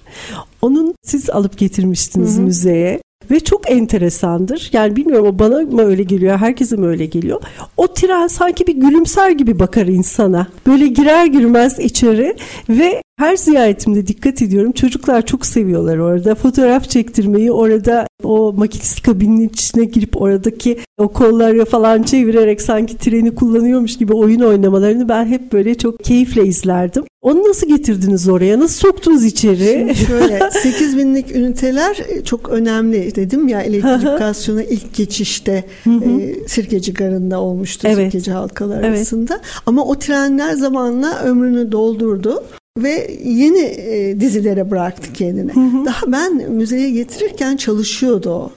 Onun 0.62 0.96
siz 1.04 1.30
alıp 1.30 1.58
getirmiştiniz 1.58 2.36
Hı-hı. 2.38 2.42
müzeye. 2.42 3.02
Ve 3.32 3.40
çok 3.40 3.72
enteresandır. 3.72 4.70
Yani 4.74 4.96
bilmiyorum 4.96 5.28
o 5.28 5.40
bana 5.40 5.62
mı 5.62 5.82
öyle 5.82 6.04
geliyor, 6.04 6.38
herkese 6.38 6.76
mi 6.76 6.88
öyle 6.88 7.06
geliyor. 7.06 7.42
O 7.78 7.88
tren 7.88 8.28
sanki 8.28 8.68
bir 8.68 8.76
gülümser 8.76 9.32
gibi 9.32 9.60
bakar 9.60 9.88
insana. 9.88 10.48
Böyle 10.68 10.88
girer 10.88 11.26
girmez 11.26 11.80
içeri 11.80 12.36
ve 12.70 13.02
her 13.20 13.36
ziyaretimde 13.36 14.08
dikkat 14.08 14.42
ediyorum. 14.42 14.72
Çocuklar 14.72 15.26
çok 15.26 15.46
seviyorlar 15.46 15.98
orada. 15.98 16.36
Fotoğraf 16.36 16.90
çektirmeyi, 16.90 17.52
orada 17.52 18.08
o 18.24 18.54
makinist 18.54 19.04
kabinin 19.04 19.50
içine 19.50 19.86
girip 19.86 20.22
oradaki 20.22 20.80
o 20.98 21.08
kolları 21.08 21.66
falan 21.66 22.04
çevirerek 22.04 22.62
sanki 22.62 22.98
treni 22.98 23.36
kullanıyormuş 23.36 23.98
gibi 23.98 24.14
oyun 24.14 24.40
oynamalarını 24.40 25.10
ben 25.10 25.26
hep 25.26 25.54
böyle 25.54 25.76
çok 25.76 26.00
keyifle 26.00 26.46
izlerdim. 26.46 27.04
Onu 27.22 27.50
nasıl 27.50 27.68
getirdiniz 27.68 28.30
oraya? 28.30 28.60
Nasıl 28.60 28.88
soktunuz 28.88 29.26
içeri? 29.26 29.78
Şimdi 29.80 29.96
şöyle 29.96 30.40
8 30.52 30.98
binlik 30.98 31.36
üniteler 31.36 31.98
e, 32.10 32.24
çok 32.24 32.50
önemli 32.50 33.16
dedim 33.16 33.48
ya 33.48 33.62
elektrifikasyona 33.62 34.64
ilk 34.64 34.96
geçişte 34.96 35.64
e, 35.88 36.48
Sirkeci 36.48 36.94
Garı'nda 36.94 37.42
olmuştu 37.42 37.88
evet. 37.88 38.12
Sirkeci 38.12 38.32
halkalar 38.32 38.84
evet. 38.84 38.98
arasında. 38.98 39.42
Ama 39.66 39.86
o 39.86 40.00
trenler 40.00 40.54
zamanla 40.54 41.20
ömrünü 41.20 41.72
doldurdu 41.72 42.44
ve 42.84 43.18
yeni 43.24 43.62
e, 43.62 44.20
dizilere 44.20 44.72
bıraktı 44.72 45.14
kendini. 45.14 45.54
Hı 45.54 45.60
hı. 45.60 45.86
Daha 45.86 46.12
ben 46.12 46.52
müzeye 46.52 46.92
getirirken 46.92 47.58
çalışıyordu 47.58 48.30
o 48.30 48.52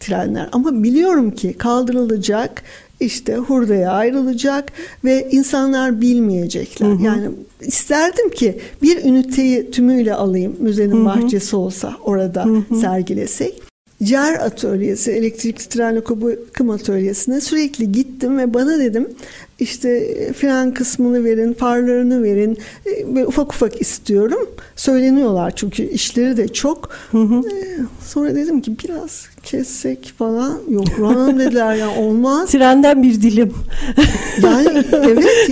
trenler 0.00 0.48
ama 0.52 0.82
biliyorum 0.82 1.30
ki 1.30 1.52
kaldırılacak 1.52 2.62
işte 3.00 3.36
hurdaya 3.36 3.92
ayrılacak 3.92 4.72
ve 5.04 5.28
insanlar 5.30 6.00
bilmeyecekler. 6.00 6.88
Hı 6.88 6.92
hı. 6.92 7.02
Yani 7.02 7.28
isterdim 7.60 8.30
ki 8.30 8.58
bir 8.82 9.04
üniteyi 9.04 9.70
tümüyle 9.70 10.14
alayım 10.14 10.56
müzenin 10.60 10.96
hı 10.96 11.00
hı. 11.00 11.04
bahçesi 11.04 11.56
olsa 11.56 11.96
orada 12.04 12.44
hı 12.44 12.62
hı. 12.68 12.76
sergilesek. 12.76 13.62
CER 14.02 14.34
atölyesi, 14.34 15.10
elektrikli 15.10 15.68
tren 15.68 15.96
lokomotiv 15.96 16.68
atölyesine 16.68 17.40
sürekli 17.40 17.92
gittim 17.92 18.38
ve 18.38 18.54
bana 18.54 18.78
dedim 18.78 19.08
işte 19.58 20.32
fren 20.32 20.74
kısmını 20.74 21.24
verin, 21.24 21.52
farlarını 21.52 22.22
verin 22.22 22.58
ve 22.86 23.26
ufak 23.26 23.52
ufak 23.52 23.80
istiyorum. 23.80 24.48
Söyleniyorlar 24.76 25.52
çünkü 25.56 25.82
işleri 25.82 26.36
de 26.36 26.48
çok. 26.48 26.90
Hı 27.10 27.18
hı. 27.18 27.42
Sonra 28.06 28.34
dedim 28.34 28.60
ki 28.60 28.76
biraz 28.84 29.26
kessek 29.42 30.12
falan. 30.18 30.60
Yok 30.68 30.88
Hanım 30.98 31.38
dediler 31.38 31.74
ya 31.74 31.90
olmaz. 31.96 32.50
Trenden 32.50 33.02
bir 33.02 33.22
dilim. 33.22 33.54
yani 34.42 34.84
evet 34.92 35.50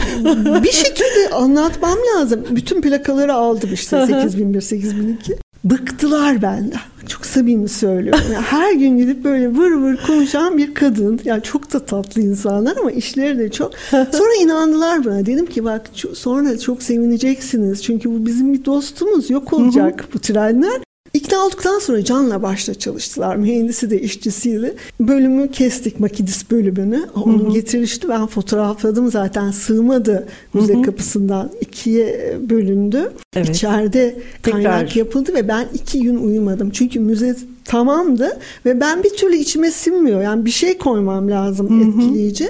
bir 0.65 0.73
şekilde 0.73 1.31
anlatmam 1.33 1.99
lazım. 2.17 2.45
Bütün 2.51 2.81
plakaları 2.81 3.35
aldım 3.35 3.71
işte 3.73 4.07
8001, 4.07 4.61
8002 4.61 5.37
bıktılar 5.71 6.43
benden. 6.43 6.81
Çok 7.09 7.27
samimi 7.27 7.69
söylüyorum. 7.69 8.25
Yani 8.33 8.45
her 8.45 8.73
gün 8.73 8.99
gidip 8.99 9.25
böyle 9.25 9.49
vır 9.49 9.71
vır 9.71 9.97
konuşan 10.07 10.59
bir 10.59 10.75
kadın. 10.75 11.21
Yani 11.25 11.43
çok 11.43 11.73
da 11.73 11.85
tatlı 11.85 12.21
insanlar 12.21 12.77
ama 12.77 12.91
işleri 12.91 13.39
de 13.39 13.51
çok. 13.51 13.73
Sonra 13.91 14.35
inandılar 14.43 15.05
bana. 15.05 15.27
Dedim 15.27 15.47
ki 15.47 15.65
bak 15.65 15.91
sonra 16.15 16.59
çok 16.59 16.83
sevineceksiniz. 16.83 17.83
Çünkü 17.83 18.11
bu 18.11 18.27
bizim 18.27 18.53
bir 18.53 18.65
dostumuz. 18.65 19.31
Yok 19.31 19.53
olacak 19.53 20.05
bu 20.15 20.19
trenler. 20.19 20.86
İkna 21.17 21.47
olduktan 21.47 21.79
sonra 21.79 22.05
Can'la 22.05 22.43
başta 22.43 22.75
çalıştılar. 22.75 23.37
Mühendisi 23.37 23.91
de 23.91 24.01
işçisiydi. 24.01 24.75
Bölümü 25.01 25.51
kestik 25.51 26.01
makinist 26.01 26.51
bölümünü. 26.51 27.07
Onun 27.15 27.39
hı 27.39 27.49
hı. 27.49 27.53
getirişti. 27.53 28.09
Ben 28.09 28.27
fotoğrafladım 28.27 29.11
zaten 29.11 29.51
sığmadı 29.51 30.29
müze 30.55 30.75
hı 30.75 30.79
hı. 30.79 30.83
kapısından. 30.83 31.51
ikiye 31.61 32.35
bölündü. 32.51 33.13
Evet. 33.37 33.49
İçeride 33.49 34.17
Tekrar. 34.43 34.63
kaynak 34.63 34.97
yapıldı 34.97 35.35
ve 35.35 35.49
ben 35.49 35.67
iki 35.75 36.03
gün 36.03 36.17
uyumadım. 36.17 36.71
Çünkü 36.71 37.01
müze 37.01 37.37
tamamdı 37.65 38.39
ve 38.67 38.81
ben 38.81 39.03
bir 39.03 39.11
türlü 39.11 39.37
içime 39.37 39.71
sinmiyor. 39.71 40.23
Yani 40.23 40.45
bir 40.45 40.51
şey 40.51 40.79
koymam 40.79 41.31
lazım 41.31 41.71
hı 41.71 41.85
hı. 41.85 41.89
etkileyici. 41.89 42.49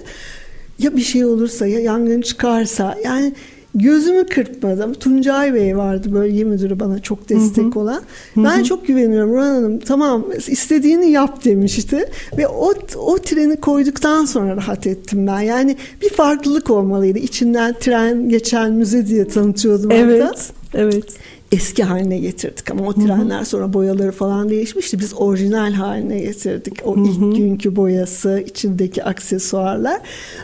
Ya 0.79 0.97
bir 0.97 1.03
şey 1.03 1.25
olursa 1.25 1.67
ya 1.67 1.81
yangın 1.81 2.21
çıkarsa 2.21 2.99
yani 3.05 3.33
Gözümü 3.77 4.27
kırpmadım. 4.27 4.95
Tuncay 4.95 5.55
Bey 5.55 5.77
vardı 5.77 6.13
bölge 6.13 6.45
müdürü 6.45 6.81
bana 6.81 6.99
çok 6.99 7.29
destek 7.29 7.65
Hı-hı. 7.65 7.79
olan. 7.79 8.03
Ben 8.37 8.57
Hı-hı. 8.57 8.65
çok 8.65 8.87
güveniyorum 8.87 9.33
Ruhan 9.33 9.55
Hanım. 9.55 9.79
Tamam 9.79 10.25
istediğini 10.49 11.11
yap 11.11 11.45
demişti. 11.45 12.09
Ve 12.39 12.49
o, 12.49 12.75
o 12.97 13.19
treni 13.19 13.57
koyduktan 13.57 14.25
sonra 14.25 14.57
rahat 14.57 14.87
ettim 14.87 15.27
ben. 15.27 15.41
Yani 15.41 15.77
bir 16.03 16.11
farklılık 16.11 16.71
olmalıydı. 16.71 17.19
İçinden 17.19 17.75
tren 17.81 18.29
geçen 18.29 18.73
müze 18.73 19.07
diye 19.07 19.29
tanıtıyordum 19.29 19.91
evet, 19.91 20.25
hatta. 20.25 20.41
Evet 20.75 21.05
eski 21.53 21.85
haline 21.85 22.19
getirdik 22.19 22.71
ama 22.71 22.87
o 22.87 22.93
trenler 22.93 23.45
sonra 23.45 23.73
boyaları 23.73 24.13
falan 24.13 24.49
değişmişti. 24.49 24.99
Biz 24.99 25.15
orijinal 25.17 25.73
haline 25.73 26.21
getirdik. 26.21 26.81
O 26.85 26.97
ilk 27.05 27.37
günkü 27.37 27.77
boyası, 27.77 28.45
içindeki 28.47 29.05
aksesuarlar 29.05 30.01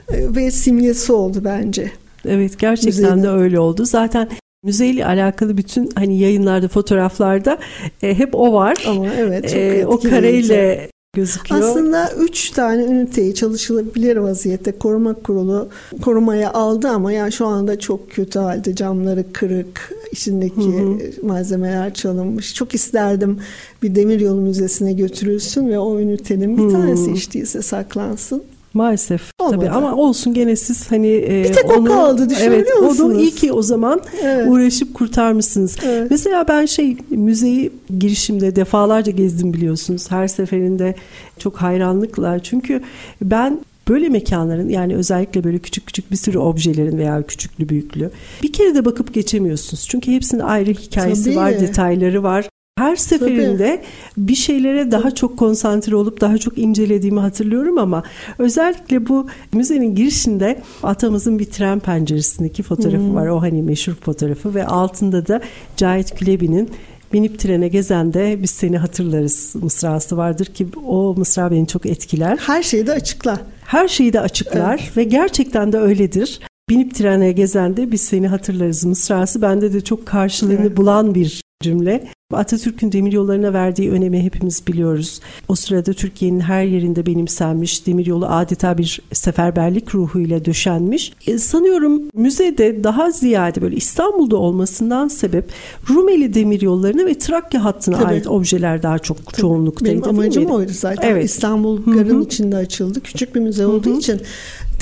e, 0.09 0.35
ve 0.35 0.51
simgesi 0.51 1.13
oldu 1.13 1.39
bence. 1.45 1.93
Evet 2.25 2.59
gerçekten 2.59 3.03
Müzenin. 3.03 3.23
de 3.23 3.29
öyle 3.29 3.59
oldu. 3.59 3.85
Zaten 3.85 4.29
müzeyle 4.63 5.07
alakalı 5.07 5.57
bütün 5.57 5.91
hani 5.95 6.19
yayınlarda, 6.19 6.69
fotoğraflarda 6.69 7.59
e, 8.03 8.19
hep 8.19 8.35
o 8.35 8.53
var. 8.53 8.85
Ama 8.87 9.07
evet 9.19 9.49
çok 9.49 9.59
e, 9.59 9.87
o 9.87 10.01
kareyle 10.01 10.91
gözüküyor. 11.17 11.61
Aslında 11.61 12.13
üç 12.19 12.51
tane 12.51 12.85
üniteyi 12.85 13.35
çalışılabilir 13.35 14.17
vaziyette 14.17 14.73
koruma 14.73 15.15
kurulu 15.15 15.69
korumaya 16.03 16.53
aldı 16.53 16.89
ama 16.89 17.13
yani 17.13 17.33
şu 17.33 17.47
anda 17.47 17.79
çok 17.79 18.11
kötü 18.11 18.39
halde 18.39 18.75
camları 18.75 19.25
kırık, 19.33 19.95
içindeki 20.13 20.61
hı 20.61 20.81
hı. 20.81 21.27
malzemeler 21.27 21.95
çalınmış. 21.95 22.55
Çok 22.55 22.75
isterdim 22.75 23.39
bir 23.83 23.95
demiryolu 23.95 24.41
müzesine 24.41 24.93
götürülsün 24.93 25.69
ve 25.69 25.79
o 25.79 26.01
ünitenin 26.01 26.59
bir 26.59 26.73
tanesi 26.73 27.13
hiç 27.13 27.35
değilse 27.35 27.63
saklansın. 27.63 28.43
Maalesef 28.75 29.23
Olmadı. 29.39 29.57
tabii 29.57 29.71
ama 29.71 29.95
olsun 29.97 30.35
gene 30.35 30.57
siz 30.57 30.91
hani 30.91 31.09
e, 31.09 31.45
bir 31.49 31.53
tek 31.53 31.79
onu, 31.79 31.89
o 31.91 31.95
kaldı 31.95 32.29
evet, 32.41 32.69
musunuz? 32.83 33.01
Onu 33.01 33.21
iyi 33.21 33.31
ki 33.31 33.53
o 33.53 33.63
zaman 33.63 34.01
evet. 34.23 34.47
uğraşıp 34.49 34.95
kurtarmışsınız. 34.95 35.77
Evet. 35.87 36.11
Mesela 36.11 36.49
ben 36.49 36.67
şey 36.67 36.97
müzeyi 37.11 37.71
girişimde 37.99 38.57
defalarca 38.57 39.13
gezdim 39.13 39.53
biliyorsunuz. 39.53 40.11
Her 40.11 40.29
seferinde 40.29 40.95
çok 41.39 41.57
hayranlıkla 41.57 42.39
çünkü 42.39 42.81
ben 43.23 43.61
böyle 43.89 44.09
mekanların 44.09 44.69
yani 44.69 44.97
özellikle 44.97 45.45
böyle 45.45 45.59
küçük 45.59 45.87
küçük 45.87 46.11
bir 46.11 46.17
sürü 46.17 46.39
objelerin 46.39 46.99
veya 46.99 47.23
küçüklü 47.23 47.69
büyüklü 47.69 48.11
bir 48.43 48.53
kere 48.53 48.75
de 48.75 48.85
bakıp 48.85 49.15
geçemiyorsunuz. 49.15 49.87
Çünkü 49.89 50.13
hepsinin 50.13 50.41
ayrı 50.41 50.71
hikayesi 50.71 51.25
Tabii. 51.25 51.37
var, 51.37 51.61
detayları 51.61 52.23
var. 52.23 52.49
Her 52.79 52.97
seferinde 52.97 53.83
Tabii. 54.17 54.29
bir 54.29 54.35
şeylere 54.35 54.91
daha 54.91 55.11
çok 55.11 55.39
konsantre 55.39 55.97
olup 55.97 56.21
daha 56.21 56.39
çok 56.39 56.59
incelediğimi 56.59 57.21
hatırlıyorum 57.21 57.79
ama 57.79 58.03
özellikle 58.39 59.09
bu 59.09 59.29
müzenin 59.53 59.95
girişinde 59.95 60.63
atamızın 60.83 61.39
bir 61.39 61.45
tren 61.45 61.81
penceresindeki 61.81 62.63
fotoğrafı 62.63 62.97
hmm. 62.97 63.15
var. 63.15 63.27
O 63.27 63.43
hani 63.43 63.63
meşhur 63.63 63.95
fotoğrafı 63.95 64.55
ve 64.55 64.67
altında 64.67 65.27
da 65.27 65.41
Cahit 65.77 66.15
Külebi'nin 66.15 66.71
binip 67.13 67.39
trene 67.39 67.69
gezen 67.69 68.15
de 68.15 68.43
biz 68.43 68.51
seni 68.51 68.79
hatırlarız 68.79 69.55
mısrası 69.55 70.17
vardır 70.17 70.47
ki 70.47 70.67
o 70.87 71.15
mısra 71.17 71.51
beni 71.51 71.67
çok 71.67 71.87
etkiler. 71.87 72.39
Her 72.47 72.63
şeyi 72.63 72.87
de 72.87 72.93
açıklar. 72.93 73.41
Her 73.65 73.89
şeyi 73.89 74.13
de 74.13 74.21
açıklar 74.21 74.81
evet. 74.83 74.97
ve 74.97 75.05
gerçekten 75.05 75.73
de 75.73 75.79
öyledir. 75.79 76.41
Binip 76.69 76.95
trene 76.95 77.33
gezen 77.33 77.77
de 77.77 77.93
biz 77.93 78.01
seni 78.01 78.29
hatırlarız 78.29 78.85
mısrası 78.85 79.43
bende 79.43 79.73
de 79.73 79.81
çok 79.81 80.07
karşılığını 80.07 80.61
evet. 80.61 80.77
bulan 80.77 81.15
bir 81.15 81.43
cümle. 81.63 82.09
Atatürk'ün 82.33 82.93
demiryollarına 82.93 83.53
verdiği 83.53 83.91
önemi 83.91 84.23
hepimiz 84.23 84.67
biliyoruz. 84.67 85.21
O 85.49 85.55
sırada 85.55 85.93
Türkiye'nin 85.93 86.41
her 86.41 86.65
yerinde 86.65 87.07
benimsenmiş, 87.07 87.87
demiryolu 87.87 88.27
adeta 88.27 88.79
bir 88.79 89.01
seferberlik 89.13 89.95
ruhuyla 89.95 90.45
döşenmiş. 90.45 91.13
E, 91.27 91.39
sanıyorum 91.39 92.03
müzede 92.15 92.85
daha 92.85 93.11
ziyade 93.11 93.63
böyle 93.63 93.77
İstanbul'da 93.77 94.37
olmasından 94.37 95.09
sebep 95.09 95.51
Rumeli 95.91 96.35
demiryollarına 96.35 97.07
ve 97.07 97.19
Trakya 97.19 97.65
hattına 97.65 97.99
Tabii. 97.99 98.13
ait 98.13 98.27
objeler 98.27 98.83
daha 98.83 98.99
çok 98.99 99.27
Tabii. 99.27 99.41
çoğunluktaydı. 99.41 99.95
Benim 99.95 100.09
amacım 100.09 100.47
oydu 100.47 100.73
zaten. 100.75 101.09
Evet. 101.11 101.25
İstanbul 101.25 101.83
garın 101.85 102.09
Hı-hı. 102.09 102.23
içinde 102.23 102.57
açıldı. 102.57 103.01
Küçük 103.01 103.35
bir 103.35 103.41
müze 103.41 103.67
olduğu 103.67 103.91
Hı-hı. 103.91 103.99
için 103.99 104.21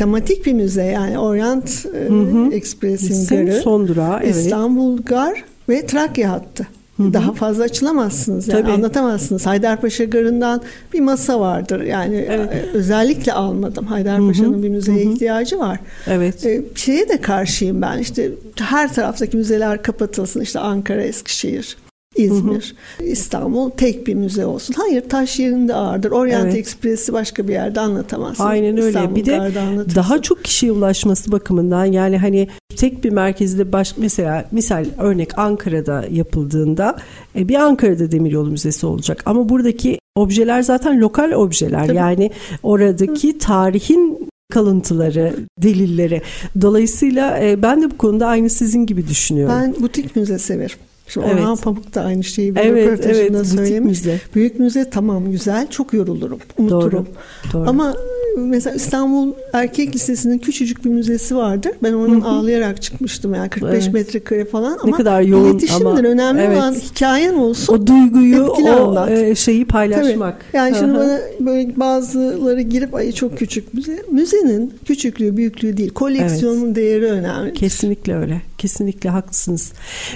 tematik 0.01 0.47
bir 0.47 0.53
müze 0.53 0.85
yani 0.85 1.19
Orient 1.19 1.87
e, 2.53 2.57
Express'in 2.57 3.27
garı. 3.37 3.61
Son 3.61 3.89
durağı, 3.89 4.21
evet. 4.23 4.37
İstanbul 4.37 4.99
Gar 5.03 5.45
ve 5.69 5.87
Trakya 5.87 6.33
hattı. 6.33 6.67
Hı-hı. 6.97 7.13
Daha 7.13 7.33
fazla 7.33 7.65
açılamazsınız 7.65 8.49
yani 8.49 8.63
Tabii. 8.63 8.73
anlatamazsınız. 8.73 9.47
Haydarpaşa 9.47 10.05
Garı'ndan 10.05 10.63
bir 10.93 11.01
masa 11.01 11.41
vardır. 11.41 11.81
Yani 11.81 12.27
evet. 12.31 12.53
E, 12.53 12.67
özellikle 12.73 13.33
almadım. 13.33 13.87
Haydarpaşa'nın 13.87 14.63
bir 14.63 14.69
müzeye 14.69 15.05
Hı-hı. 15.05 15.13
ihtiyacı 15.13 15.59
var. 15.59 15.79
Evet. 16.07 16.47
Ee, 16.47 16.63
şeye 16.75 17.09
de 17.09 17.21
karşıyım 17.21 17.83
ben. 17.83 17.99
İşte 17.99 18.31
her 18.59 18.95
taraftaki 18.95 19.37
müzeler 19.37 19.83
kapatılsın. 19.83 20.41
İşte 20.41 20.59
Ankara, 20.59 21.03
Eskişehir. 21.03 21.77
İzmir, 22.17 22.75
hı 22.99 23.05
hı. 23.05 23.07
İstanbul 23.07 23.71
tek 23.71 24.07
bir 24.07 24.15
müze 24.15 24.47
olsun. 24.47 24.75
Hayır 24.79 25.09
taş 25.09 25.39
yerinde 25.39 25.75
ağırdır. 25.75 26.11
Orient 26.11 26.45
evet. 26.45 26.55
Ekspresi 26.55 27.13
başka 27.13 27.49
bir 27.49 27.53
yerde 27.53 27.81
anlatamazsın. 27.81 28.45
Aynen 28.45 28.77
öyle. 28.77 28.89
İstanbul 28.89 29.17
bir 29.17 29.27
de 29.27 29.39
daha 29.95 30.23
çok 30.23 30.45
kişiye 30.45 30.73
ulaşması 30.73 31.33
bakımından 31.33 31.85
yani 31.85 32.19
hani 32.19 32.49
tek 32.77 33.05
bir 33.05 33.11
merkezde 33.11 33.73
baş 33.73 33.95
mesela 33.97 34.45
misal 34.51 34.85
örnek 34.99 35.39
Ankara'da 35.39 36.05
yapıldığında 36.11 36.97
e, 37.37 37.49
bir 37.49 37.55
Ankara'da 37.55 38.13
Demiryolu 38.13 38.51
Müzesi 38.51 38.87
olacak. 38.87 39.23
Ama 39.27 39.49
buradaki 39.49 39.99
objeler 40.17 40.63
zaten 40.63 41.01
lokal 41.01 41.33
objeler. 41.33 41.87
Tabii. 41.87 41.97
Yani 41.97 42.31
oradaki 42.63 43.39
tarihin 43.39 44.29
kalıntıları, 44.53 45.35
delilleri. 45.59 46.23
Dolayısıyla 46.61 47.39
e, 47.39 47.63
ben 47.63 47.83
de 47.83 47.91
bu 47.91 47.99
konuda 47.99 48.27
aynı 48.27 48.51
sizin 48.51 48.87
gibi 48.87 49.09
düşünüyorum. 49.09 49.55
Ben 49.59 49.83
butik 49.83 50.17
müze 50.17 50.39
severim. 50.39 50.77
Şimdi 51.11 51.27
evet. 51.27 51.41
Orhan 51.41 51.57
Pamuk 51.57 51.95
da 51.95 52.03
aynı 52.03 52.25
şeyi 52.25 52.55
bir 52.55 52.61
evet, 52.61 52.87
röportajında 52.87 53.39
evet, 53.39 53.47
söylemiş. 53.47 53.99
Müze. 53.99 54.21
Büyük 54.35 54.59
müze 54.59 54.91
tamam 54.91 55.31
güzel 55.31 55.71
çok 55.71 55.93
yorulurum 55.93 56.39
unuturum. 56.59 56.93
Doğru, 56.93 57.07
doğru. 57.53 57.69
Ama 57.69 57.95
mesela 58.37 58.77
İstanbul 58.77 59.33
Erkek 59.53 59.95
Lisesi'nin 59.95 60.39
küçücük 60.39 60.85
bir 60.85 60.91
müzesi 60.91 61.37
vardır. 61.37 61.73
Ben 61.83 61.93
onun 61.93 62.21
ağlayarak 62.21 62.83
çıkmıştım 62.83 63.35
yani 63.35 63.51
45 63.51 63.85
evet. 63.85 63.95
metrekare 63.95 64.45
falan 64.45 64.73
ama 64.73 64.85
ne 64.85 64.91
kadar 64.91 65.23
yoğun 65.23 65.51
iletişimdir. 65.51 65.85
Ama, 65.85 65.99
önemli 65.99 66.43
evet. 66.43 66.59
olan 66.59 66.75
hikayen 66.75 67.35
olsun. 67.35 67.75
O 67.75 67.87
duyguyu, 67.87 68.45
o 68.45 68.69
anlat. 68.69 69.11
E, 69.11 69.35
şeyi 69.35 69.65
paylaşmak. 69.65 70.41
Tabii. 70.41 70.57
Yani 70.57 70.77
şimdi 70.79 70.95
bana 70.95 71.21
böyle 71.41 71.77
bazıları 71.77 72.61
girip 72.61 72.95
ay 72.95 73.13
çok 73.13 73.39
küçük 73.39 73.75
müze. 73.75 74.03
Müzenin 74.11 74.75
küçüklüğü, 74.85 75.37
büyüklüğü 75.37 75.77
değil, 75.77 75.91
koleksiyonun 75.91 76.67
evet. 76.67 76.77
değeri 76.77 77.07
önemli. 77.07 77.53
Kesinlikle 77.53 78.17
öyle. 78.17 78.43
Kesinlikle 78.59 79.11
haklısınız. 79.11 79.73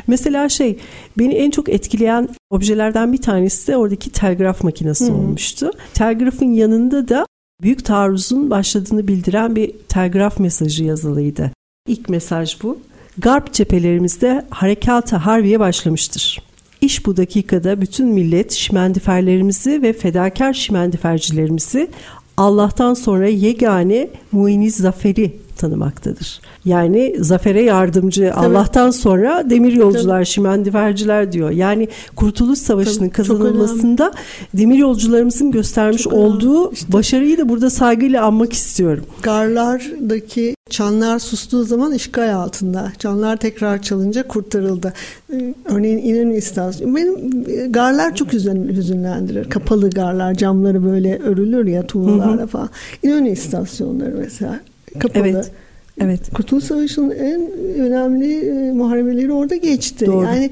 Mesela 0.07 0.49
şey 0.49 0.79
beni 1.19 1.35
en 1.35 1.51
çok 1.51 1.69
etkileyen 1.69 2.29
objelerden 2.51 3.13
bir 3.13 3.23
tanesi 3.23 3.69
de 3.69 3.77
oradaki 3.77 4.11
telgraf 4.11 4.65
makinesi 4.65 5.09
hmm. 5.09 5.15
olmuştu. 5.15 5.71
Telgrafın 5.95 6.53
yanında 6.53 7.09
da 7.09 7.27
büyük 7.63 7.85
taarruzun 7.85 8.51
başladığını 8.51 9.09
bildiren 9.09 9.57
bir 9.57 9.73
telgraf 9.89 10.41
mesajı 10.41 10.85
yazılıydı. 10.85 11.51
İlk 11.89 12.09
mesaj 12.09 12.63
bu. 12.63 12.79
Garp 13.19 13.53
cephelerimizde 13.53 14.47
harekata 14.51 15.27
harbiye 15.27 15.61
başlamıştır. 15.61 16.43
İş 16.81 17.07
bu 17.07 17.17
dakikada 17.17 17.81
bütün 17.81 18.09
millet 18.09 18.53
şimendiferlerimizi 18.53 19.83
ve 19.83 19.93
fedakar 19.93 20.53
şimendifercilerimizi 20.53 21.91
Allah'tan 22.37 22.95
sonra 22.95 23.29
yegane 23.29 24.09
muiniz 24.33 24.77
zaferi 24.77 25.44
tanımaktadır. 25.65 26.41
Yani 26.65 27.17
zafere 27.21 27.63
yardımcı 27.63 28.33
Tabii. 28.35 28.47
Allah'tan 28.47 28.91
sonra 28.91 29.51
demir 29.51 29.73
yolcular, 29.73 30.17
Tabii. 30.17 30.27
şimendiferciler 30.27 31.33
diyor. 31.33 31.51
Yani 31.51 31.89
Kurtuluş 32.17 32.59
Savaşı'nın 32.59 32.99
Tabii, 32.99 33.11
kazanılmasında 33.11 34.13
demir 34.55 34.79
yolcularımızın 34.79 35.51
göstermiş 35.51 36.03
çok 36.03 36.13
olduğu 36.13 36.73
işte, 36.73 36.93
başarıyı 36.93 37.39
da 37.39 37.49
burada 37.49 37.71
saygıyla 37.71 38.25
anmak 38.25 38.53
istiyorum. 38.53 39.05
Garlardaki 39.23 40.55
çanlar 40.71 41.19
sustuğu 41.19 41.65
zaman 41.65 41.93
işgal 41.93 42.35
altında. 42.35 42.93
Çanlar 42.99 43.37
tekrar 43.37 43.83
çalınca 43.83 44.29
kurtarıldı. 44.29 44.93
Ee, 45.33 45.55
örneğin 45.65 45.99
İnönü 45.99 46.37
istasyonu. 46.37 46.97
Benim 46.97 47.45
e, 47.49 47.67
garlar 47.67 48.15
çok 48.15 48.33
hüzünlendirir. 48.33 49.51
Kapalı 49.51 49.91
garlar, 49.91 50.35
camları 50.35 50.85
böyle 50.85 51.19
örülür 51.19 51.67
ya 51.67 51.87
tuğlalarla 51.87 52.47
falan. 52.47 52.69
İnönü 53.03 53.31
istasyonları 53.31 54.15
mesela 54.19 54.61
kapalı. 54.99 55.29
Evet. 55.29 55.51
Evet. 56.01 56.21
Kurtuluş 56.35 56.65
Savaşı'nın 56.65 57.11
en 57.11 57.53
önemli 57.81 58.39
e, 58.39 58.73
muharebeleri 58.73 59.33
orada 59.33 59.57
geçti. 59.57 60.07
Doğru. 60.07 60.25
Yani 60.25 60.51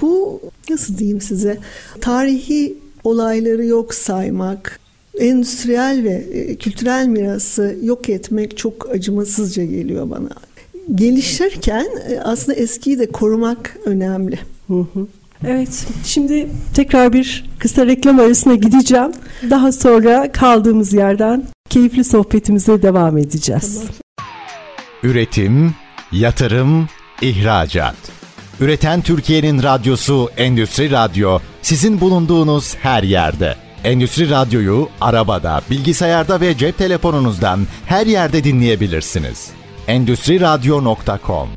bu 0.00 0.40
nasıl 0.70 0.98
diyeyim 0.98 1.20
size 1.20 1.58
tarihi 2.00 2.74
olayları 3.04 3.64
yok 3.64 3.94
saymak, 3.94 4.80
endüstriyel 5.18 6.04
ve 6.04 6.24
e, 6.32 6.54
kültürel 6.54 7.06
mirası 7.06 7.76
yok 7.82 8.08
etmek 8.08 8.56
çok 8.56 8.90
acımasızca 8.90 9.64
geliyor 9.64 10.10
bana. 10.10 10.30
Gelişirken 10.94 11.86
e, 12.10 12.20
aslında 12.20 12.58
eskiyi 12.58 12.98
de 12.98 13.06
korumak 13.06 13.76
önemli. 13.84 14.38
Hı 14.66 14.86
hı. 14.94 15.06
Evet, 15.46 15.86
şimdi 16.04 16.48
tekrar 16.74 17.12
bir 17.12 17.44
kısa 17.58 17.86
reklam 17.86 18.18
arasına 18.18 18.54
gideceğim. 18.54 19.12
Daha 19.50 19.72
sonra 19.72 20.32
kaldığımız 20.32 20.92
yerden 20.92 21.44
keyifli 21.70 22.04
sohbetimize 22.04 22.82
devam 22.82 23.18
edeceğiz. 23.18 23.82
Üretim, 25.02 25.74
yatırım, 26.12 26.88
ihracat. 27.22 27.94
Üreten 28.60 29.00
Türkiye'nin 29.00 29.62
radyosu 29.62 30.30
Endüstri 30.36 30.90
Radyo 30.90 31.38
sizin 31.62 32.00
bulunduğunuz 32.00 32.76
her 32.76 33.02
yerde. 33.02 33.56
Endüstri 33.84 34.30
Radyo'yu 34.30 34.88
arabada, 35.00 35.60
bilgisayarda 35.70 36.40
ve 36.40 36.56
cep 36.56 36.78
telefonunuzdan 36.78 37.66
her 37.86 38.06
yerde 38.06 38.44
dinleyebilirsiniz. 38.44 39.50
Endüstri 39.88 40.40
Radyo.com 40.40 41.48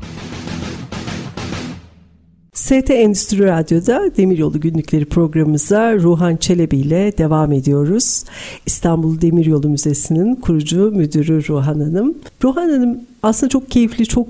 ST 2.66 2.90
Endüstri 2.90 3.44
Radyo'da 3.44 4.16
Demiryolu 4.16 4.60
Günlükleri 4.60 5.04
programımıza 5.04 5.94
Ruhan 5.94 6.36
Çelebi 6.36 6.76
ile 6.76 7.18
devam 7.18 7.52
ediyoruz. 7.52 8.24
İstanbul 8.66 9.20
Demiryolu 9.20 9.68
Müzesi'nin 9.68 10.34
kurucu 10.34 10.90
müdürü 10.90 11.48
Ruhan 11.48 11.80
Hanım. 11.80 12.14
Ruhan 12.44 12.70
Hanım 12.70 13.00
aslında 13.22 13.50
çok 13.50 13.70
keyifli, 13.70 14.06
çok 14.06 14.28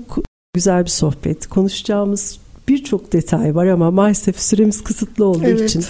güzel 0.53 0.83
bir 0.83 0.89
sohbet. 0.89 1.47
Konuşacağımız 1.47 2.39
birçok 2.69 3.13
detay 3.13 3.55
var 3.55 3.67
ama 3.67 3.91
maalesef 3.91 4.39
süremiz 4.39 4.83
kısıtlı 4.83 5.25
olduğu 5.25 5.45
evet. 5.45 5.69
için 5.69 5.83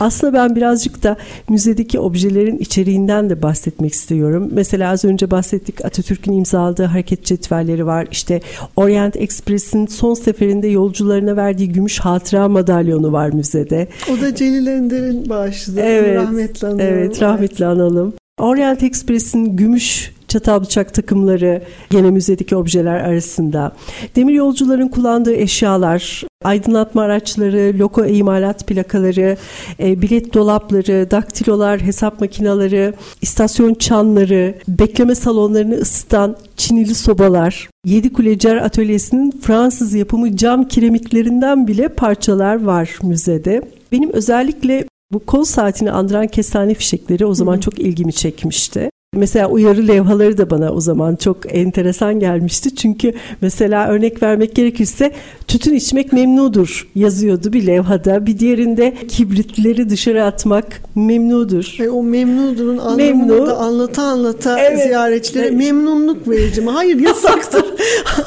aslında 0.00 0.32
ben 0.32 0.56
birazcık 0.56 1.02
da 1.02 1.16
müzedeki 1.48 1.98
objelerin 1.98 2.58
içeriğinden 2.58 3.30
de 3.30 3.42
bahsetmek 3.42 3.92
istiyorum. 3.92 4.48
Mesela 4.52 4.90
az 4.90 5.04
önce 5.04 5.30
bahsettik 5.30 5.84
Atatürk'ün 5.84 6.32
imzaladığı 6.32 6.84
hareket 6.84 7.24
cetvelleri 7.24 7.86
var. 7.86 8.06
İşte 8.10 8.40
Orient 8.76 9.16
Express'in 9.16 9.86
son 9.86 10.14
seferinde 10.14 10.68
yolcularına 10.68 11.36
verdiği 11.36 11.68
gümüş 11.68 11.98
hatıra 11.98 12.48
madalyonu 12.48 13.12
var 13.12 13.30
müzede. 13.30 13.88
O 14.12 14.20
da 14.20 14.34
Celil 14.34 14.66
Ender'in 14.66 15.28
bağışıdır. 15.28 15.82
Evet, 15.84 16.16
rahmetli 16.16 16.66
analım. 16.66 16.80
Evet, 16.80 17.22
rahmetli 17.22 17.66
analım. 17.66 18.14
Orient 18.38 18.82
Express'in 18.82 19.56
gümüş 19.56 20.12
çatal 20.32 20.62
bıçak 20.62 20.94
takımları 20.94 21.62
gene 21.90 22.10
müzedeki 22.10 22.56
objeler 22.56 23.00
arasında. 23.00 23.72
Demir 24.16 24.34
yolcuların 24.34 24.88
kullandığı 24.88 25.34
eşyalar, 25.34 26.22
aydınlatma 26.44 27.02
araçları, 27.02 27.78
loko 27.78 28.06
imalat 28.06 28.66
plakaları, 28.66 29.36
e, 29.80 30.02
bilet 30.02 30.34
dolapları, 30.34 31.10
daktilolar, 31.10 31.80
hesap 31.80 32.20
makineleri, 32.20 32.92
istasyon 33.22 33.74
çanları, 33.74 34.54
bekleme 34.68 35.14
salonlarını 35.14 35.74
ısıtan 35.74 36.36
çinili 36.56 36.94
sobalar, 36.94 37.68
Yedi 37.86 38.12
Kulecer 38.12 38.56
Atölyesi'nin 38.56 39.30
Fransız 39.30 39.94
yapımı 39.94 40.36
cam 40.36 40.68
kiremitlerinden 40.68 41.68
bile 41.68 41.88
parçalar 41.88 42.64
var 42.64 42.98
müzede. 43.02 43.62
Benim 43.92 44.12
özellikle 44.12 44.84
bu 45.12 45.18
kol 45.18 45.44
saatini 45.44 45.90
andıran 45.90 46.26
kestane 46.26 46.74
fişekleri 46.74 47.26
o 47.26 47.34
zaman 47.34 47.58
çok 47.58 47.78
ilgimi 47.78 48.12
çekmişti. 48.12 48.90
Mesela 49.16 49.48
uyarı 49.48 49.88
levhaları 49.88 50.38
da 50.38 50.50
bana 50.50 50.72
o 50.72 50.80
zaman 50.80 51.16
çok 51.16 51.54
enteresan 51.56 52.20
gelmişti. 52.20 52.74
Çünkü 52.74 53.12
mesela 53.40 53.88
örnek 53.88 54.22
vermek 54.22 54.54
gerekirse 54.54 55.12
tütün 55.48 55.74
içmek 55.74 56.12
memnudur 56.12 56.88
yazıyordu 56.94 57.52
bir 57.52 57.66
levhada. 57.66 58.26
Bir 58.26 58.38
diğerinde 58.38 58.94
kibritleri 59.08 59.88
dışarı 59.90 60.24
atmak 60.24 60.80
memnudur. 60.94 61.76
E, 61.80 61.90
o 61.90 62.02
memnudurun 62.02 62.78
anlamını 62.78 62.96
Memnu. 62.96 63.46
da 63.46 63.56
anlata 63.56 64.02
anlata 64.02 64.58
evet. 64.58 64.82
ziyaretçilere 64.82 65.46
evet. 65.46 65.58
memnunluk 65.58 66.28
verici 66.28 66.60
mi? 66.60 66.70
Hayır 66.70 67.00
yasaktır. 67.00 67.64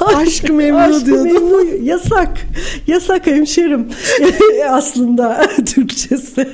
Aşk 0.00 0.50
memnu 0.50 0.78
Aşk 0.78 1.06
diyordum. 1.06 1.32
Memnu, 1.32 1.84
yasak. 1.84 2.38
Yasak 2.86 3.26
hemşerim. 3.26 3.88
Aslında 4.70 5.46
Türkçesi. 5.66 6.48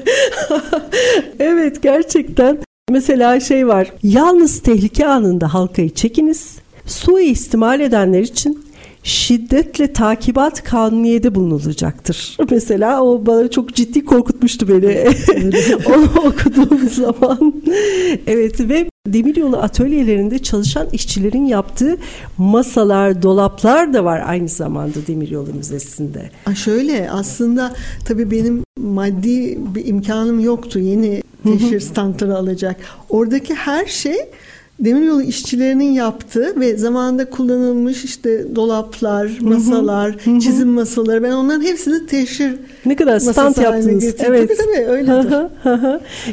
evet 1.39 1.83
gerçekten 1.83 2.59
Mesela 2.93 3.41
şey 3.41 3.69
var. 3.69 3.93
Yalnız 4.03 4.61
tehlike 4.61 5.07
anında 5.07 5.55
halkayı 5.55 5.91
çekiniz. 5.91 6.57
Suistimal 6.87 7.81
edenler 7.81 8.21
için 8.21 8.65
şiddetle 9.03 9.93
takibat 9.93 10.65
kanuniyede 10.65 11.35
bulunulacaktır. 11.35 12.37
Mesela 12.51 13.03
o 13.03 13.27
bana 13.27 13.51
çok 13.51 13.75
ciddi 13.75 14.05
korkutmuştu 14.05 14.69
beni. 14.69 15.07
Onu 15.87 16.05
okuduğum 16.29 16.89
zaman. 16.89 17.63
Evet 18.27 18.61
ve 18.61 18.91
demiryolu 19.07 19.57
atölyelerinde 19.57 20.39
çalışan 20.39 20.87
işçilerin 20.93 21.47
yaptığı 21.47 21.97
masalar, 22.39 23.23
dolaplar 23.23 23.95
da 23.95 24.05
var 24.05 24.23
aynı 24.27 24.49
zamanda 24.49 25.07
demiryolu 25.07 25.55
müzesinde. 25.55 26.31
Şöyle 26.55 27.11
aslında 27.11 27.75
tabii 28.05 28.31
benim 28.31 28.65
maddi 28.79 29.59
bir 29.75 29.87
imkanım 29.87 30.41
yoktu. 30.41 30.79
Yeni 30.79 31.23
teşhir 31.43 31.81
standları 31.91 32.37
alacak. 32.37 32.77
Oradaki 33.09 33.55
her 33.55 33.87
şey 33.87 34.17
demiryolu 34.85 35.23
işçilerinin 35.23 35.93
yaptığı 35.93 36.61
ve 36.61 36.77
zamanında 36.77 37.31
kullanılmış 37.31 38.05
işte 38.05 38.57
dolaplar, 38.57 39.31
masalar, 39.41 40.17
çizim 40.19 40.69
masaları 40.69 41.23
ben 41.23 41.31
onların 41.31 41.63
hepsini 41.63 42.07
teşhir 42.07 42.55
ne 42.87 42.97
kadar 42.97 43.19
stand 43.19 43.57
yaptınız. 43.57 44.05
Evet. 44.05 44.19
Tabii 44.19 44.57
tabii 44.57 44.87
öyledir. 44.87 45.37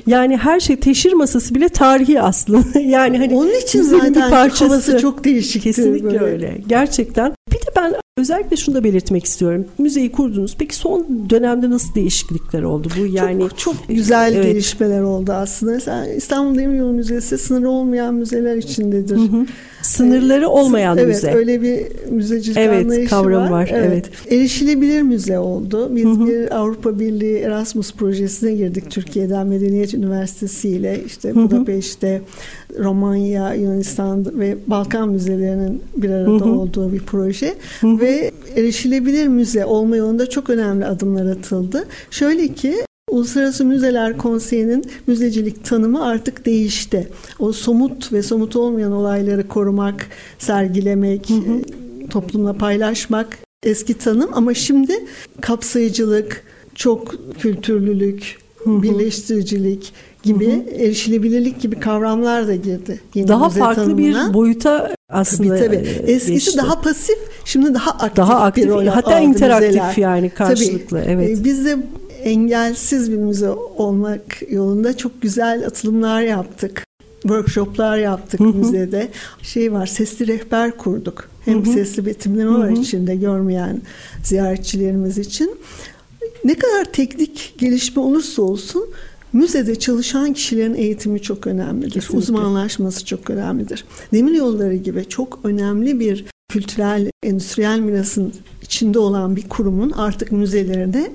yani 0.08 0.38
her 0.38 0.60
şey 0.60 0.76
teşhir 0.76 1.13
masası 1.13 1.56
bile 1.56 1.69
tarihi 1.69 2.22
aslında. 2.22 2.80
yani 2.80 3.17
hani 3.17 3.36
onun 3.36 3.62
için 3.62 3.82
zaten 3.82 4.15
bir 4.15 4.30
parçası. 4.30 4.65
havası 4.65 4.98
çok 4.98 5.24
değişik. 5.24 5.63
Kesinlikle 5.63 6.08
böyle. 6.08 6.26
öyle. 6.26 6.62
Gerçekten. 6.67 7.34
Bir 7.52 7.58
de 7.58 7.72
ben 7.76 7.95
Özellikle 8.19 8.58
şunu 8.58 8.75
da 8.75 8.84
belirtmek 8.84 9.25
istiyorum. 9.25 9.65
Müzeyi 9.77 10.12
kurdunuz. 10.12 10.55
Peki 10.60 10.75
son 10.75 11.29
dönemde 11.29 11.69
nasıl 11.69 11.95
değişiklikler 11.95 12.63
oldu? 12.63 12.88
Bu 12.99 13.05
yani 13.05 13.41
çok, 13.41 13.58
çok 13.58 13.75
güzel 13.88 14.34
evet. 14.36 14.45
gelişmeler 14.45 15.01
oldu 15.01 15.32
aslında. 15.32 16.08
İstanbul 16.08 16.58
Demiryolu 16.58 16.93
Müzesi 16.93 17.38
sınırı 17.38 17.69
olmayan 17.69 18.13
müzeler 18.13 18.55
içindedir. 18.55 19.17
Hı 19.17 19.21
hı. 19.21 19.45
Sınırları 19.89 20.49
olmayan 20.49 20.97
evet, 20.97 21.08
müze. 21.08 21.28
Evet 21.28 21.36
öyle 21.36 21.62
bir 21.62 21.86
müzecilik 22.12 22.58
evet, 22.58 22.86
anlayışı 22.86 23.10
kavram 23.10 23.43
var. 23.43 23.52
var. 23.52 23.69
Evet. 23.73 23.89
evet. 23.91 24.32
Erişilebilir 24.32 25.02
müze 25.02 25.39
oldu. 25.39 25.95
Biz 25.95 26.06
hı 26.06 26.10
hı. 26.10 26.28
bir 26.28 26.58
Avrupa 26.58 26.99
Birliği 26.99 27.38
Erasmus 27.38 27.93
projesine 27.93 28.54
girdik 28.54 28.91
Türkiye'den 28.91 29.47
Medeniyet 29.47 29.93
Üniversitesi 29.93 30.69
ile 30.69 30.99
işte 31.06 31.36
Budapeşte, 31.36 32.21
Romanya, 32.80 33.54
Yunanistan 33.54 34.39
ve 34.39 34.58
Balkan 34.67 35.10
müzelerinin 35.10 35.82
bir 35.97 36.10
arada 36.10 36.45
hı 36.45 36.49
hı. 36.49 36.60
olduğu 36.60 36.93
bir 36.93 36.99
proje 36.99 37.54
hı 37.82 37.88
hı. 37.88 37.99
ve 37.99 38.32
erişilebilir 38.56 39.28
müze 39.28 39.65
olma 39.65 39.95
yolunda 39.95 40.30
çok 40.30 40.49
önemli 40.49 40.86
adımlar 40.86 41.25
atıldı. 41.25 41.88
Şöyle 42.12 42.47
ki 42.47 42.75
Uluslararası 43.10 43.65
Müzeler 43.65 44.17
Konseyi'nin 44.17 44.86
müzecilik 45.08 45.65
tanımı 45.65 46.06
artık 46.06 46.45
değişti. 46.45 47.08
O 47.39 47.54
somut 47.54 48.13
ve 48.13 48.24
somut 48.24 48.56
olmayan 48.56 48.91
olayları 48.91 49.48
korumak, 49.48 50.08
sergilemek, 50.39 51.30
hı 51.30 51.34
hı. 51.34 51.62
toplumla 52.10 52.54
paylaşmak 52.54 53.38
eski 53.63 53.93
tanım 53.93 54.30
ama 54.34 54.54
şimdi 54.54 54.93
kapsayıcılık, 55.41 56.43
çok 56.76 57.15
kültürlülük, 57.39 58.38
birleştiricilik 58.65 59.93
gibi 60.24 60.48
hı 60.48 60.52
hı. 60.52 60.84
erişilebilirlik 60.84 61.62
gibi 61.62 61.80
kavramlar 61.80 62.48
da 62.48 62.56
girdi. 62.56 63.00
Yeni 63.15 63.28
daha 63.28 63.50
farklı 63.50 63.84
tanımına. 63.84 64.30
bir 64.30 64.34
boyuta 64.34 64.95
aslında 65.10 65.56
tabii, 65.56 65.65
tabii. 65.67 66.12
Eskisi 66.12 66.34
geçti. 66.34 66.58
daha 66.58 66.82
pasif, 66.82 67.17
şimdi 67.45 67.74
daha 67.74 67.91
aktif. 67.91 68.17
Daha 68.17 68.39
aktif, 68.41 68.65
bir 68.65 68.69
rol 68.69 68.86
hatta 68.86 69.19
interaktif 69.19 69.67
müzeler. 69.67 69.98
yani 69.98 70.30
karşılıklı. 70.30 71.02
Tabii. 71.02 71.12
Evet. 71.12 71.43
Biz 71.43 71.65
de 71.65 71.78
engelsiz 72.23 73.12
bir 73.12 73.17
müze 73.17 73.49
olmak 73.49 74.51
yolunda 74.51 74.97
çok 74.97 75.21
güzel 75.21 75.65
atılımlar 75.65 76.21
yaptık. 76.21 76.84
Workshoplar 77.21 77.97
yaptık 77.97 78.39
hı 78.39 78.43
hı. 78.43 78.53
müzede. 78.53 79.08
Şey 79.41 79.73
var, 79.73 79.86
sesli 79.86 80.27
rehber 80.27 80.77
kurduk. 80.77 81.29
Hem 81.45 81.65
hı 81.65 81.69
hı. 81.69 81.73
sesli 81.73 82.05
betimleme 82.05 82.51
hı 82.51 82.55
hı. 82.55 82.60
var 82.60 82.69
içinde 82.69 83.15
görmeyen 83.15 83.82
ziyaretçilerimiz 84.23 85.17
için. 85.17 85.58
Ne 86.45 86.55
kadar 86.55 86.86
teknik 86.86 87.55
gelişme 87.58 88.01
olursa 88.01 88.41
olsun 88.41 88.89
müzede 89.34 89.79
çalışan 89.79 90.34
kişilerin 90.34 90.75
eğitimi 90.75 91.21
çok 91.21 91.47
önemlidir. 91.47 91.91
Kesinlikle. 91.91 92.17
Uzmanlaşması 92.17 93.05
çok 93.05 93.29
önemlidir. 93.29 93.86
Demir 94.13 94.32
yolları 94.32 94.75
gibi 94.75 95.05
çok 95.10 95.39
önemli 95.43 95.99
bir 95.99 96.25
kültürel, 96.49 97.10
endüstriyel 97.23 97.79
mirasın 97.79 98.34
içinde 98.62 98.99
olan 98.99 99.36
bir 99.36 99.49
kurumun 99.49 99.91
artık 99.91 100.32
müzelerinde 100.32 101.12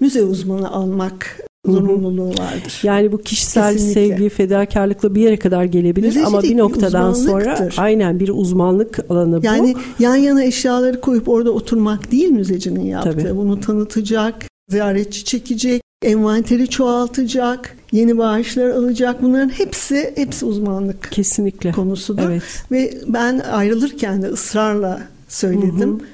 müze 0.00 0.22
uzmanı 0.22 0.72
almak 0.72 1.40
zorunluluğu 1.66 2.28
vardır. 2.28 2.80
Yani 2.82 3.12
bu 3.12 3.18
kişisel 3.18 3.72
Kesinlikle. 3.72 4.08
sevgi, 4.08 4.28
fedakarlıkla 4.28 5.14
bir 5.14 5.20
yere 5.20 5.36
kadar 5.36 5.64
gelebilir 5.64 6.06
Müzecilik 6.06 6.28
ama 6.28 6.42
bir 6.42 6.56
noktadan 6.56 7.12
sonra 7.12 7.68
aynen 7.76 8.20
bir 8.20 8.28
uzmanlık 8.28 9.10
alanı 9.10 9.42
bu. 9.42 9.46
Yani 9.46 9.74
yan 9.98 10.16
yana 10.16 10.44
eşyaları 10.44 11.00
koyup 11.00 11.28
orada 11.28 11.50
oturmak 11.50 12.12
değil 12.12 12.30
müzecinin 12.30 12.84
yaptığı. 12.84 13.10
Tabii. 13.10 13.36
Bunu 13.36 13.60
tanıtacak, 13.60 14.34
ziyaretçi 14.68 15.24
çekecek, 15.24 15.82
envanteri 16.02 16.68
çoğaltacak, 16.68 17.76
yeni 17.92 18.18
bağışlar 18.18 18.70
alacak. 18.70 19.22
Bunların 19.22 19.48
hepsi 19.48 20.12
hepsi 20.16 20.44
uzmanlık 20.44 21.12
kesinlikle 21.12 21.72
konusudur. 21.72 22.22
Evet. 22.22 22.42
Ve 22.72 22.94
ben 23.06 23.38
ayrılırken 23.38 24.22
de 24.22 24.26
ısrarla 24.26 25.02
söyledim. 25.28 25.90
Hı 25.90 25.94
hı. 25.94 26.08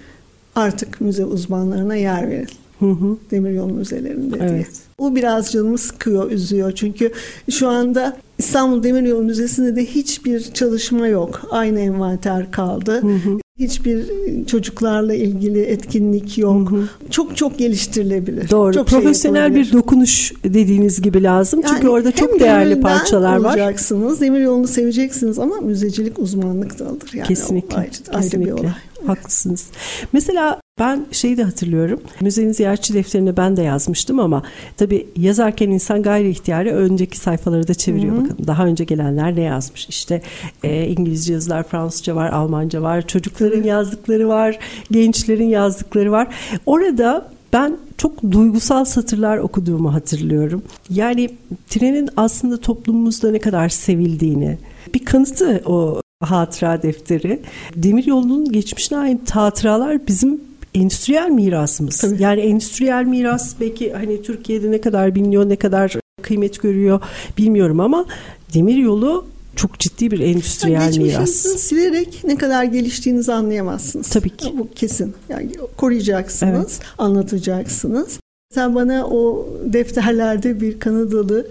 Artık 0.56 1.00
müze 1.00 1.24
uzmanlarına 1.24 1.94
yer 1.94 2.30
verin. 2.30 2.48
Hı 2.80 2.86
hı. 2.86 3.16
Demiryolu 3.30 3.72
müzelerinde 3.72 4.36
evet. 4.40 4.50
diye. 4.50 4.66
O 4.98 5.14
biraz 5.14 5.52
canımı 5.52 5.78
sıkıyor, 5.78 6.30
üzüyor. 6.30 6.72
Çünkü 6.72 7.12
şu 7.50 7.68
anda 7.68 8.16
İstanbul 8.38 8.82
Demiryolu 8.82 9.22
Müzesi'nde 9.22 9.76
de 9.76 9.84
hiçbir 9.84 10.42
çalışma 10.42 11.06
yok. 11.06 11.42
Aynı 11.50 11.80
envanter 11.80 12.50
kaldı. 12.50 13.02
Hı 13.02 13.06
hı. 13.06 13.38
Hiçbir 13.58 14.06
çocuklarla 14.46 15.14
ilgili 15.14 15.60
etkinlik 15.60 16.38
yok. 16.38 16.70
Hı 16.70 16.76
hı. 16.76 16.88
Çok 17.10 17.36
çok 17.36 17.58
geliştirilebilir. 17.58 18.50
Doğru. 18.50 18.72
Çok 18.72 18.88
şey 18.88 18.98
Profesyonel 18.98 19.52
şey 19.52 19.62
bir 19.62 19.72
dokunuş 19.72 20.32
dediğiniz 20.44 21.02
gibi 21.02 21.22
lazım. 21.22 21.60
Yani 21.60 21.74
Çünkü 21.74 21.88
orada 21.88 22.12
çok 22.12 22.40
değerli 22.40 22.80
parçalar 22.80 23.36
var. 23.36 23.50
olacaksınız. 23.50 24.20
Demir 24.20 24.40
yolunu 24.40 24.66
seveceksiniz 24.66 25.38
ama 25.38 25.56
müzecilik 25.56 26.18
uzmanlık 26.18 26.78
dalıdır. 26.78 27.14
Yani 27.14 27.28
kesinlikle. 27.28 27.76
Ayrı 27.76 27.90
kesinlikle. 27.90 28.46
bir 28.46 28.60
olay. 28.60 28.72
Haklısınız. 29.06 29.66
Mesela 30.12 30.60
ben 30.80 31.06
şeyi 31.12 31.36
de 31.36 31.44
hatırlıyorum. 31.44 32.00
Müzenin 32.20 32.52
ziyaretçi 32.52 32.94
defterine 32.94 33.36
ben 33.36 33.56
de 33.56 33.62
yazmıştım 33.62 34.20
ama 34.20 34.42
tabii 34.76 35.06
yazarken 35.16 35.70
insan 35.70 36.02
gayri 36.02 36.30
ihtiyari 36.30 36.72
önceki 36.72 37.18
sayfaları 37.18 37.68
da 37.68 37.74
çeviriyor 37.74 38.16
Hı-hı. 38.16 38.24
bakın. 38.24 38.46
Daha 38.46 38.66
önce 38.66 38.84
gelenler 38.84 39.36
ne 39.36 39.40
yazmış? 39.40 39.88
İşte 39.88 40.22
e, 40.62 40.86
İngilizce 40.86 41.32
yazılar, 41.32 41.62
Fransızca 41.62 42.16
var, 42.16 42.30
Almanca 42.30 42.82
var, 42.82 43.06
çocukların 43.06 43.62
yazdıkları 43.62 44.28
var, 44.28 44.58
gençlerin 44.90 45.48
yazdıkları 45.48 46.12
var. 46.12 46.28
Orada 46.66 47.30
ben 47.52 47.78
çok 47.98 48.22
duygusal 48.30 48.84
satırlar 48.84 49.38
okuduğumu 49.38 49.94
hatırlıyorum. 49.94 50.62
Yani 50.90 51.30
trenin 51.68 52.08
aslında 52.16 52.56
toplumumuzda 52.56 53.30
ne 53.30 53.38
kadar 53.38 53.68
sevildiğini, 53.68 54.58
bir 54.94 55.04
kanıtı 55.04 55.62
o 55.66 56.00
hatıra 56.20 56.82
defteri. 56.82 57.40
Demir 57.76 58.06
yolunun 58.06 58.52
geçmişine 58.52 58.98
ait 58.98 59.30
hatıralar 59.30 60.06
bizim 60.08 60.49
endüstriyel 60.74 61.30
mirasımız. 61.30 62.00
Tabii. 62.00 62.22
Yani 62.22 62.40
endüstriyel 62.40 63.04
miras 63.04 63.54
belki 63.60 63.92
hani 63.92 64.22
Türkiye'de 64.22 64.70
ne 64.70 64.80
kadar 64.80 65.14
biliniyor, 65.14 65.48
ne 65.48 65.56
kadar 65.56 65.96
kıymet 66.22 66.62
görüyor 66.62 67.00
bilmiyorum 67.38 67.80
ama 67.80 68.06
demir 68.54 68.76
yolu 68.76 69.26
çok 69.56 69.78
ciddi 69.78 70.10
bir 70.10 70.20
endüstriyel 70.20 70.80
yani 70.80 70.98
miras. 70.98 71.30
silerek 71.30 72.20
ne 72.24 72.36
kadar 72.36 72.64
geliştiğinizi 72.64 73.32
anlayamazsınız. 73.32 74.08
Tabii 74.08 74.36
ki. 74.36 74.54
Bu 74.58 74.68
kesin. 74.74 75.14
Yani 75.28 75.50
koruyacaksınız, 75.76 76.54
evet. 76.54 76.80
anlatacaksınız. 76.98 78.20
Sen 78.54 78.74
bana 78.74 79.06
o 79.06 79.48
defterlerde 79.64 80.60
bir 80.60 80.78
Kanadalı 80.78 81.46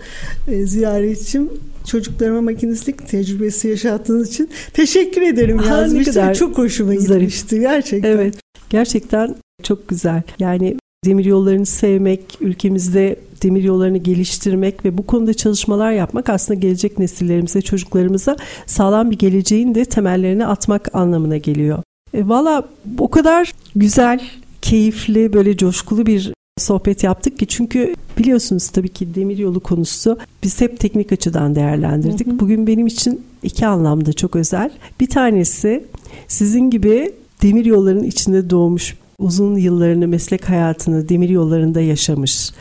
e, 0.48 0.66
ziyaretçim 0.66 1.50
çocuklarıma 1.88 2.42
makinistlik 2.42 3.08
tecrübesi 3.08 3.68
yaşattığınız 3.68 4.30
için 4.30 4.50
teşekkür 4.74 5.22
ederim 5.22 5.62
yazmıştım. 5.68 6.34
Çok 6.34 6.58
hoşuma 6.58 6.96
gitmişti 6.96 7.60
gerçekten. 7.60 8.12
Evet. 8.12 8.36
Gerçekten 8.70 9.36
çok 9.64 9.88
güzel. 9.88 10.22
Yani 10.40 10.76
demir 11.06 11.26
yollarını 11.26 11.66
sevmek, 11.66 12.38
ülkemizde 12.42 13.16
demir 13.44 13.64
yollarını 13.64 13.98
geliştirmek 13.98 14.86
ve 14.86 14.98
bu 14.98 15.06
konuda 15.06 15.34
çalışmalar 15.34 15.92
yapmak 15.92 16.30
aslında 16.30 16.60
gelecek 16.60 17.00
nesillerimize, 17.00 17.62
çocuklarımıza 17.62 18.36
sağlam 18.66 19.12
bir 19.12 19.18
geleceğin 19.18 19.76
de 19.76 19.86
temellerini 19.86 20.46
atmak 20.46 20.96
anlamına 20.96 21.38
geliyor. 21.38 21.84
E, 22.14 22.28
Valla 22.28 22.68
o 22.98 23.10
kadar 23.10 23.54
güzel, 23.76 24.22
keyifli, 24.62 25.34
böyle 25.34 25.58
coşkulu 25.58 26.06
bir 26.06 26.34
sohbet 26.58 27.04
yaptık 27.04 27.40
ki 27.40 27.48
çünkü 27.48 27.96
biliyorsunuz 28.18 28.70
tabii 28.70 28.90
ki 28.90 29.16
demir 29.16 29.38
yolu 29.38 29.60
konusu 29.60 30.18
biz 30.44 30.62
hep 30.62 30.80
teknik 30.80 31.12
açıdan 31.12 31.56
değerlendirdik. 31.56 32.28
Hı 32.28 32.32
hı. 32.32 32.40
Bugün 32.40 32.68
benim 32.68 32.88
için 32.88 33.22
iki 33.44 33.68
anlamda 33.68 34.14
çok 34.14 34.36
özel. 34.36 34.72
Bir 35.00 35.08
tanesi 35.08 35.84
sizin 36.28 36.70
gibi 36.70 37.12
demir 37.42 37.66
yolların 37.66 38.04
içinde 38.04 38.50
doğmuş 38.50 38.96
uzun 39.20 39.56
yıllarını 39.56 40.08
meslek 40.08 40.50
hayatını 40.50 41.10
demir 41.10 41.30
yollarında 41.30 41.82
yaşamış. 41.82 42.52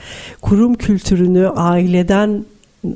Kurum 0.42 0.74
kültürünü 0.74 1.48
aileden 1.48 2.44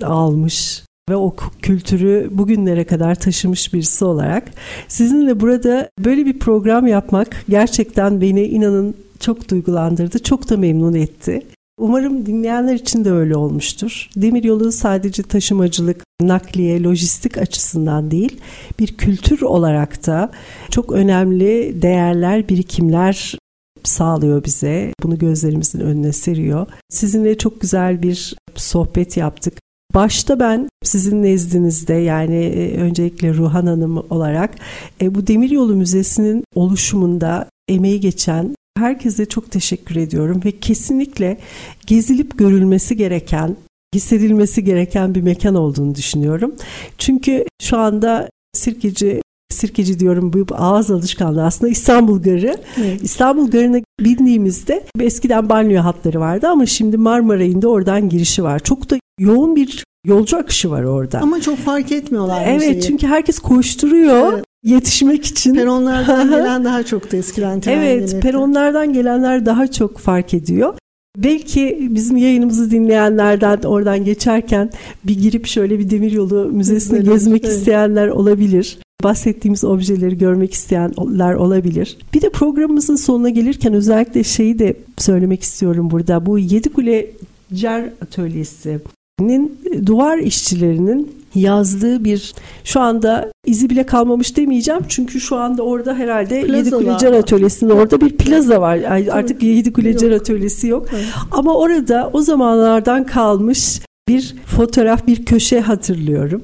almış 0.03 0.83
ve 1.11 1.17
o 1.17 1.37
kültürü 1.63 2.29
bugünlere 2.33 2.85
kadar 2.85 3.15
taşımış 3.15 3.75
birisi 3.75 4.05
olarak 4.05 4.51
sizinle 4.89 5.41
burada 5.41 5.89
böyle 5.99 6.27
bir 6.27 6.39
program 6.39 6.87
yapmak 6.87 7.45
gerçekten 7.49 8.21
beni 8.21 8.43
inanın 8.43 8.95
çok 9.21 9.51
duygulandırdı, 9.51 10.19
çok 10.19 10.51
da 10.51 10.57
memnun 10.57 10.95
etti. 10.95 11.43
Umarım 11.83 12.27
dinleyenler 12.27 12.75
için 12.75 13.05
de 13.05 13.11
öyle 13.11 13.37
olmuştur. 13.37 14.11
Demiryolu 14.17 14.73
sadece 14.73 15.23
taşımacılık, 15.23 16.05
nakliye, 16.21 16.83
lojistik 16.83 17.39
açısından 17.39 18.11
değil, 18.11 18.41
bir 18.79 18.97
kültür 18.97 19.43
olarak 19.43 20.07
da 20.07 20.31
çok 20.71 20.93
önemli 20.93 21.83
değerler, 21.83 22.49
birikimler 22.49 23.39
sağlıyor 23.85 24.45
bize. 24.45 24.93
Bunu 25.03 25.19
gözlerimizin 25.19 25.81
önüne 25.81 26.13
seriyor. 26.13 26.67
Sizinle 26.91 27.39
çok 27.39 27.61
güzel 27.61 28.03
bir 28.03 28.35
sohbet 28.55 29.17
yaptık. 29.17 29.59
Başta 29.95 30.41
ben 30.41 30.69
sizin 30.85 31.23
nezdinizde 31.23 31.95
yani 31.95 32.45
e, 32.45 32.79
öncelikle 32.79 33.35
Ruhan 33.35 33.67
Hanım 33.67 33.97
olarak 34.11 34.55
e, 35.01 35.15
bu 35.15 35.27
Demiryolu 35.27 35.77
Müzesi'nin 35.77 36.45
oluşumunda 36.55 37.49
emeği 37.69 38.01
geçen 38.01 38.55
Herkese 38.79 39.27
çok 39.27 39.51
teşekkür 39.51 39.97
ediyorum 39.97 40.41
ve 40.45 40.51
kesinlikle 40.51 41.39
gezilip 41.87 42.39
görülmesi 42.39 42.97
gereken, 42.97 43.57
hissedilmesi 43.95 44.65
gereken 44.65 45.15
bir 45.15 45.21
mekan 45.23 45.55
olduğunu 45.55 45.95
düşünüyorum. 45.95 46.55
Çünkü 46.99 47.45
şu 47.63 47.79
anda 47.79 48.29
Sirkeci 48.53 49.23
Sirkeci 49.53 50.01
diyorum 50.01 50.33
bu 50.33 50.47
ağız 50.55 50.91
alışkanlığı 50.91 51.45
aslında 51.45 51.73
İstanbul 51.73 52.23
Garı. 52.23 52.57
Evet. 52.81 53.03
İstanbul 53.03 53.51
Garı'na 53.51 53.81
bindiğimizde 54.01 54.85
eskiden 55.01 55.49
banyo 55.49 55.83
hatları 55.83 56.21
vardı 56.21 56.49
ama 56.49 56.67
şimdi 56.67 56.97
Marmaray'ın 56.97 57.63
da 57.63 57.69
oradan 57.69 58.09
girişi 58.09 58.43
var. 58.45 58.59
Çok 58.59 58.91
da 58.91 58.99
yoğun 59.21 59.57
bir 59.57 59.85
yolcu 60.07 60.37
akışı 60.37 60.71
var 60.71 60.83
orada. 60.83 61.21
Ama 61.21 61.41
çok 61.41 61.59
fark 61.59 61.93
etmiyorlar 61.93 62.45
Evet 62.47 62.69
müziği. 62.69 62.83
çünkü 62.83 63.07
herkes 63.07 63.39
koşturuyor. 63.39 64.33
Evet 64.33 64.45
yetişmek 64.65 65.25
için. 65.25 65.55
Peronlardan 65.55 66.31
gelen 66.31 66.65
daha 66.65 66.83
çok 66.83 67.13
da 67.13 67.17
eskiden 67.17 67.63
Evet 67.67 68.23
peronlardan 68.23 68.93
gelenler 68.93 69.47
daha 69.47 69.67
çok 69.67 69.99
fark 69.99 70.35
ediyor. 70.35 70.75
Belki 71.17 71.89
bizim 71.91 72.17
yayınımızı 72.17 72.71
dinleyenlerden 72.71 73.59
oradan 73.65 74.05
geçerken 74.05 74.71
bir 75.05 75.23
girip 75.23 75.47
şöyle 75.47 75.79
bir 75.79 75.91
demiryolu 75.91 76.51
müzesini 76.53 76.97
evet, 76.97 77.09
gezmek 77.09 77.45
evet. 77.45 77.57
isteyenler 77.57 78.09
olabilir. 78.09 78.79
Bahsettiğimiz 79.05 79.65
objeleri 79.65 80.19
görmek 80.19 80.53
isteyenler 80.53 81.35
olabilir. 81.35 81.99
Bir 82.15 82.21
de 82.21 82.31
programımızın 82.31 82.97
sonuna 82.97 83.31
gelirken 83.31 83.75
özellikle 83.75 84.25
şeyi 84.25 84.59
de 84.59 84.77
söylemek 84.99 85.43
istiyorum 85.43 85.91
burada. 85.91 86.27
Bu 86.27 86.39
Yedikule 86.39 87.11
Cer 87.55 87.85
Atölyesi'nin 88.03 89.59
duvar 89.87 90.19
işçilerinin 90.19 91.22
yazdığı 91.35 92.05
bir 92.05 92.35
şu 92.65 92.81
anda 92.81 93.33
izi 93.47 93.71
bile 93.71 93.87
kalmamış 93.87 94.37
demeyeceğim. 94.37 94.81
Çünkü 94.89 95.21
şu 95.21 95.37
anda 95.37 95.63
orada 95.63 95.95
herhalde 95.95 96.35
Yedi 96.35 96.71
Kulecer 96.71 97.13
Atölyesi'nin 97.13 97.71
orada 97.71 98.01
bir 98.01 98.17
plaza 98.17 98.61
var. 98.61 98.77
Yani 98.77 99.13
artık 99.13 99.43
Yedi 99.43 99.73
Kulecer 99.73 100.11
Atölyesi 100.11 100.67
yok. 100.67 100.87
Evet. 100.95 101.05
Ama 101.31 101.55
orada 101.55 102.11
o 102.13 102.23
zamanlardan 102.23 103.07
kalmış 103.07 103.81
bir 104.09 104.35
fotoğraf, 104.47 105.07
bir 105.07 105.25
köşe 105.25 105.61
hatırlıyorum. 105.61 106.43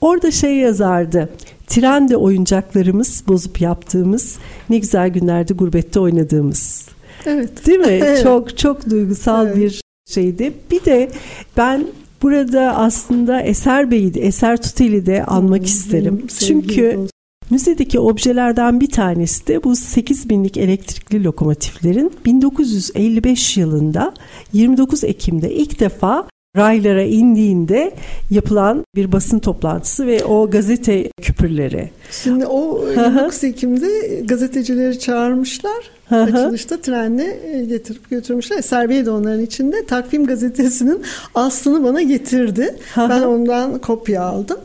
Orada 0.00 0.30
şey 0.30 0.56
yazardı. 0.56 1.28
Trende 1.66 2.16
oyuncaklarımız 2.16 3.24
bozup 3.28 3.60
yaptığımız 3.60 4.38
ne 4.70 4.78
güzel 4.78 5.08
günlerde 5.08 5.54
gurbette 5.54 6.00
oynadığımız. 6.00 6.88
Evet. 7.26 7.66
Değil 7.66 7.78
mi? 7.78 7.86
evet. 7.90 8.22
Çok 8.22 8.58
çok 8.58 8.90
duygusal 8.90 9.46
evet. 9.46 9.56
bir 9.56 9.82
şeydi. 10.10 10.52
Bir 10.70 10.84
de 10.84 11.10
ben 11.56 11.86
Burada 12.22 12.76
aslında 12.76 13.40
Eser 13.40 13.90
Bey'i 13.90 14.14
de, 14.14 14.20
Eser 14.20 14.62
Tuteli 14.62 15.06
de 15.06 15.24
anmak 15.24 15.58
hmm, 15.58 15.64
isterim. 15.64 16.26
Çünkü 16.46 17.00
müzedeki 17.50 18.00
objelerden 18.00 18.80
bir 18.80 18.90
tanesi 18.90 19.46
de 19.46 19.64
bu 19.64 19.76
8 19.76 20.30
binlik 20.30 20.56
elektrikli 20.56 21.24
lokomotiflerin 21.24 22.12
1955 22.24 23.56
yılında 23.56 24.14
29 24.52 25.04
Ekim'de 25.04 25.54
ilk 25.54 25.80
defa 25.80 26.28
raylara 26.56 27.02
indiğinde 27.02 27.92
yapılan 28.30 28.84
bir 28.94 29.12
basın 29.12 29.38
toplantısı 29.38 30.06
ve 30.06 30.24
o 30.24 30.50
gazete 30.50 31.10
küpürleri. 31.22 31.90
Şimdi 32.10 32.46
o 32.46 32.88
29 32.88 33.44
Ekim'de 33.44 34.20
gazetecileri 34.24 34.98
çağırmışlar. 34.98 35.90
Açılışta 36.10 36.80
trenle 36.80 37.40
e, 37.52 37.64
getirip 37.64 38.10
götürmüşler. 38.10 38.58
Eser 38.58 38.88
Bey 38.88 39.06
de 39.06 39.10
onların 39.10 39.40
içinde. 39.42 39.86
Takvim 39.86 40.26
gazetesinin 40.26 41.02
aslını 41.34 41.84
bana 41.84 42.02
getirdi. 42.02 42.76
ben 42.96 43.22
ondan 43.22 43.78
kopya 43.78 44.22
aldım. 44.22 44.58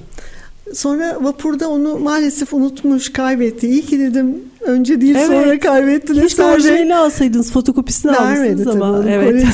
Sonra 0.74 1.18
vapurda 1.22 1.70
onu 1.70 1.98
maalesef 1.98 2.54
unutmuş, 2.54 3.14
kaybetti. 3.14 3.68
İyi 3.68 3.82
ki 3.82 4.00
dedim 4.00 4.36
önce 4.62 5.02
değil 5.02 5.16
evet. 5.16 5.28
sonra 5.28 5.60
kaybettin. 5.60 6.14
Keşke 6.14 6.44
orijinalini 6.44 6.96
alsaydınız, 6.96 7.52
fotokopisini 7.52 8.12
almışsınız 8.12 8.68
ama. 8.68 9.04
Evet. 9.10 9.46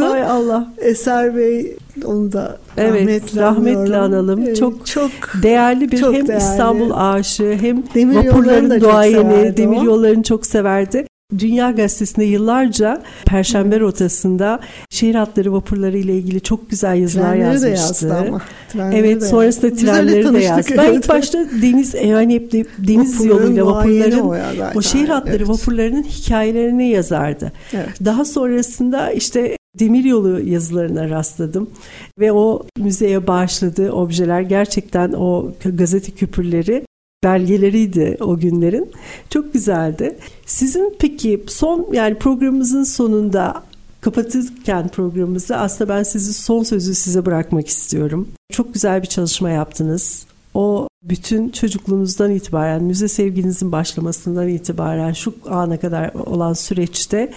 Hay 0.00 0.22
Allah. 0.28 0.72
Eser 0.78 1.36
Bey 1.36 1.76
onu 2.04 2.32
da 2.32 2.58
evet, 2.76 2.92
rahmetle, 2.92 3.40
rahmetle 3.40 3.96
analım. 3.96 4.42
Evet, 4.42 4.56
çok 4.56 4.86
çok 4.86 5.10
değerli 5.42 5.92
bir 5.92 5.98
çok 5.98 6.14
hem 6.14 6.28
değerli. 6.28 6.42
İstanbul 6.42 6.90
aşığı 6.94 7.56
hem 7.60 7.82
demir 7.94 8.16
vapurların 8.16 8.80
duayeni, 8.80 9.56
demir 9.56 9.82
yollarını 9.82 10.22
çok 10.22 10.46
severdi. 10.46 11.06
Dünya 11.38 11.70
Gazetesi'nde 11.70 12.24
yıllarca 12.24 13.02
Perşembe 13.26 13.80
rotasında 13.80 14.60
şehir 14.90 15.14
hatları 15.14 15.52
vapurları 15.52 15.98
ile 15.98 16.14
ilgili 16.14 16.40
çok 16.40 16.70
güzel 16.70 16.96
yazılar 16.96 17.32
Trenleri 17.32 17.52
yazmıştı. 17.52 18.08
De 18.08 18.14
yazdı 18.14 18.28
ama. 18.28 18.42
Trenleri 18.72 19.06
evet, 19.06 19.20
de 19.22 19.26
sonrasında 19.26 19.66
yazdı. 19.66 19.80
trenleri 19.80 20.34
de 20.34 20.38
yazdı. 20.38 20.74
Ben 20.76 20.92
ilk 20.92 21.08
başta 21.08 21.38
deniz 21.62 21.94
yani 21.94 22.34
hep 22.34 22.52
de, 22.52 22.64
deniz 22.78 23.14
Vapurların 23.14 23.42
yoluyla 23.42 23.66
vapurların 23.66 24.18
o, 24.18 24.36
o 24.74 24.82
şehir 24.82 25.08
hatları 25.08 25.36
evet. 25.36 25.48
vapurlarının 25.48 26.02
hikayelerini 26.02 26.88
yazardı. 26.88 27.52
Evet. 27.72 27.88
Daha 28.04 28.24
sonrasında 28.24 29.12
işte 29.12 29.56
demiryolu 29.78 30.40
yazılarına 30.40 31.10
rastladım 31.10 31.70
ve 32.18 32.32
o 32.32 32.66
müzeye 32.78 33.26
bağışladığı 33.26 33.92
objeler 33.92 34.40
gerçekten 34.40 35.12
o 35.12 35.52
gazete 35.64 36.12
küpürleri 36.12 36.84
belgeleriydi 37.24 38.16
o 38.20 38.38
günlerin. 38.38 38.92
Çok 39.30 39.52
güzeldi. 39.52 40.16
Sizin 40.46 40.96
peki 40.98 41.44
son 41.46 41.88
yani 41.92 42.14
programımızın 42.14 42.84
sonunda 42.84 43.62
kapatırken 44.00 44.88
programımızı 44.88 45.56
aslında 45.56 45.94
ben 45.94 46.02
sizi 46.02 46.32
son 46.32 46.62
sözü 46.62 46.94
size 46.94 47.26
bırakmak 47.26 47.68
istiyorum. 47.68 48.28
Çok 48.52 48.74
güzel 48.74 49.02
bir 49.02 49.06
çalışma 49.06 49.50
yaptınız. 49.50 50.26
O 50.54 50.88
bütün 51.02 51.48
çocukluğunuzdan 51.48 52.30
itibaren, 52.30 52.84
müze 52.84 53.08
sevginizin 53.08 53.72
başlamasından 53.72 54.48
itibaren 54.48 55.12
şu 55.12 55.34
ana 55.50 55.80
kadar 55.80 56.14
olan 56.14 56.52
süreçte 56.52 57.32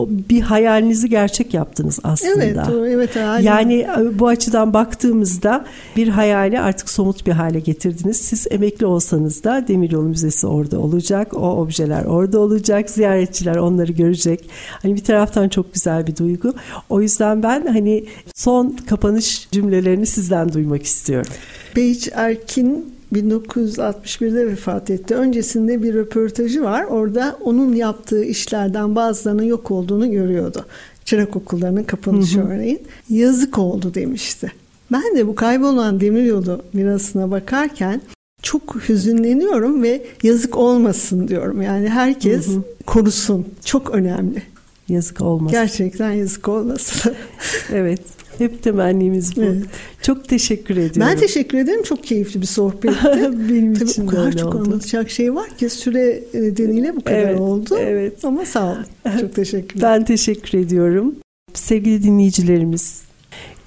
bir 0.00 0.40
hayalinizi 0.40 1.08
gerçek 1.08 1.54
yaptınız 1.54 1.98
aslında. 2.04 2.44
Evet, 2.44 2.56
doğru, 2.56 2.88
evet. 2.88 3.16
Hayalim. 3.16 3.46
Yani 3.46 3.74
e, 3.74 4.18
bu 4.18 4.28
açıdan 4.28 4.74
baktığımızda 4.74 5.64
bir 5.96 6.08
hayali 6.08 6.60
artık 6.60 6.90
somut 6.90 7.26
bir 7.26 7.32
hale 7.32 7.60
getirdiniz. 7.60 8.16
Siz 8.16 8.46
emekli 8.50 8.86
olsanız 8.86 9.44
da 9.44 9.64
Demiryolu 9.68 10.08
Müzesi 10.08 10.46
orada 10.46 10.80
olacak. 10.80 11.34
O 11.34 11.60
objeler 11.60 12.04
orada 12.04 12.38
olacak. 12.38 12.90
Ziyaretçiler 12.90 13.56
onları 13.56 13.92
görecek. 13.92 14.50
Hani 14.82 14.96
bir 14.96 15.04
taraftan 15.04 15.48
çok 15.48 15.74
güzel 15.74 16.06
bir 16.06 16.16
duygu. 16.16 16.54
O 16.88 17.00
yüzden 17.00 17.42
ben 17.42 17.66
hani 17.66 18.04
son 18.34 18.76
kapanış 18.88 19.48
cümlelerini 19.52 20.06
sizden 20.06 20.52
duymak 20.52 20.82
istiyorum. 20.82 21.32
Beyiç 21.76 22.08
Erkin 22.14 22.95
1961'de 23.14 24.46
vefat 24.46 24.90
etti. 24.90 25.14
Öncesinde 25.14 25.82
bir 25.82 25.94
röportajı 25.94 26.62
var. 26.62 26.84
Orada 26.84 27.36
onun 27.40 27.74
yaptığı 27.74 28.24
işlerden 28.24 28.94
bazılarının 28.94 29.42
yok 29.42 29.70
olduğunu 29.70 30.10
görüyordu. 30.10 30.64
Çırak 31.04 31.36
okullarının 31.36 31.84
kapanışı 31.84 32.40
örneğin. 32.40 32.82
Yazık 33.10 33.58
oldu 33.58 33.94
demişti. 33.94 34.52
Ben 34.92 35.16
de 35.16 35.26
bu 35.26 35.34
kaybolan 35.34 36.00
demiryolu 36.00 36.62
mirasına 36.72 37.30
bakarken 37.30 38.00
çok 38.42 38.88
hüzünleniyorum 38.88 39.82
ve 39.82 40.06
yazık 40.22 40.56
olmasın 40.56 41.28
diyorum. 41.28 41.62
Yani 41.62 41.88
herkes 41.88 42.48
hı 42.48 42.52
hı. 42.52 42.62
korusun. 42.86 43.46
Çok 43.64 43.90
önemli. 43.90 44.42
Yazık 44.88 45.20
olmasın. 45.20 45.52
Gerçekten 45.52 46.12
yazık 46.12 46.48
olmasın. 46.48 47.14
evet. 47.72 48.15
Hep 48.44 48.62
temennimiz 48.62 49.36
bu. 49.36 49.42
Evet. 49.42 49.64
Çok 50.02 50.28
teşekkür 50.28 50.76
ediyorum. 50.76 51.12
Ben 51.12 51.18
teşekkür 51.18 51.58
ederim. 51.58 51.82
Çok 51.82 52.04
keyifli 52.04 52.40
bir 52.40 52.46
sohbetti. 52.46 53.04
Benim 53.50 53.74
Tabii 53.74 53.90
için 53.90 54.06
o 54.06 54.06
kadar 54.06 54.32
çok 54.32 54.54
oldu. 54.54 54.64
anlatacak 54.64 55.10
şey 55.10 55.34
var 55.34 55.48
ki 55.58 55.70
süre 55.70 56.24
nedeniyle 56.34 56.96
bu 56.96 57.00
kadar 57.00 57.18
evet, 57.18 57.40
oldu. 57.40 57.76
Evet. 57.80 58.24
Ama 58.24 58.44
sağ 58.44 58.66
olun. 58.72 58.86
Çok 59.20 59.34
teşekkür 59.34 59.78
ederim. 59.78 59.82
Ben 59.82 60.04
teşekkür 60.04 60.58
ediyorum. 60.58 61.14
Sevgili 61.54 62.02
dinleyicilerimiz, 62.02 63.02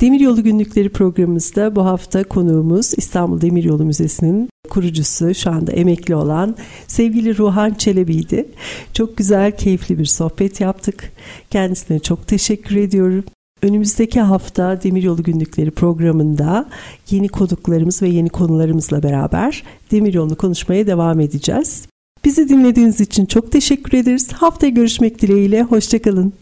Demiryolu 0.02 0.44
Günlükleri 0.44 0.90
programımızda 0.90 1.76
bu 1.76 1.86
hafta 1.86 2.24
konuğumuz 2.24 2.94
İstanbul 2.98 3.42
Demiryolu 3.42 3.86
Müzesi'nin 3.86 4.50
kurucusu, 4.70 5.36
şu 5.36 5.50
anda 5.52 5.72
emekli 5.72 6.16
olan 6.16 6.56
sevgili 6.88 7.38
Ruhan 7.38 7.74
Çelebi'ydi. 7.74 8.46
Çok 8.94 9.18
güzel, 9.18 9.58
keyifli 9.58 10.00
bir 10.00 10.06
sohbet 10.06 10.62
yaptık. 10.62 11.12
Kendisine 11.50 12.00
çok 12.00 12.28
teşekkür 12.28 12.76
ediyorum. 12.76 13.24
Önümüzdeki 13.62 14.22
hafta 14.22 14.84
Demiryolu 14.84 15.24
Günlükleri 15.24 15.72
programında 15.72 16.70
yeni 17.10 17.28
konuklarımız 17.28 18.02
ve 18.02 18.08
yeni 18.10 18.30
konularımızla 18.30 19.04
beraber 19.04 19.64
Demiryolu'nu 19.92 20.36
konuşmaya 20.36 20.88
devam 20.88 21.20
edeceğiz. 21.20 21.88
Bizi 22.26 22.50
dinlediğiniz 22.50 23.02
için 23.02 23.26
çok 23.26 23.52
teşekkür 23.52 23.98
ederiz. 23.98 24.34
Haftaya 24.34 24.70
görüşmek 24.70 25.22
dileğiyle. 25.22 25.64
Hoşçakalın. 25.64 26.34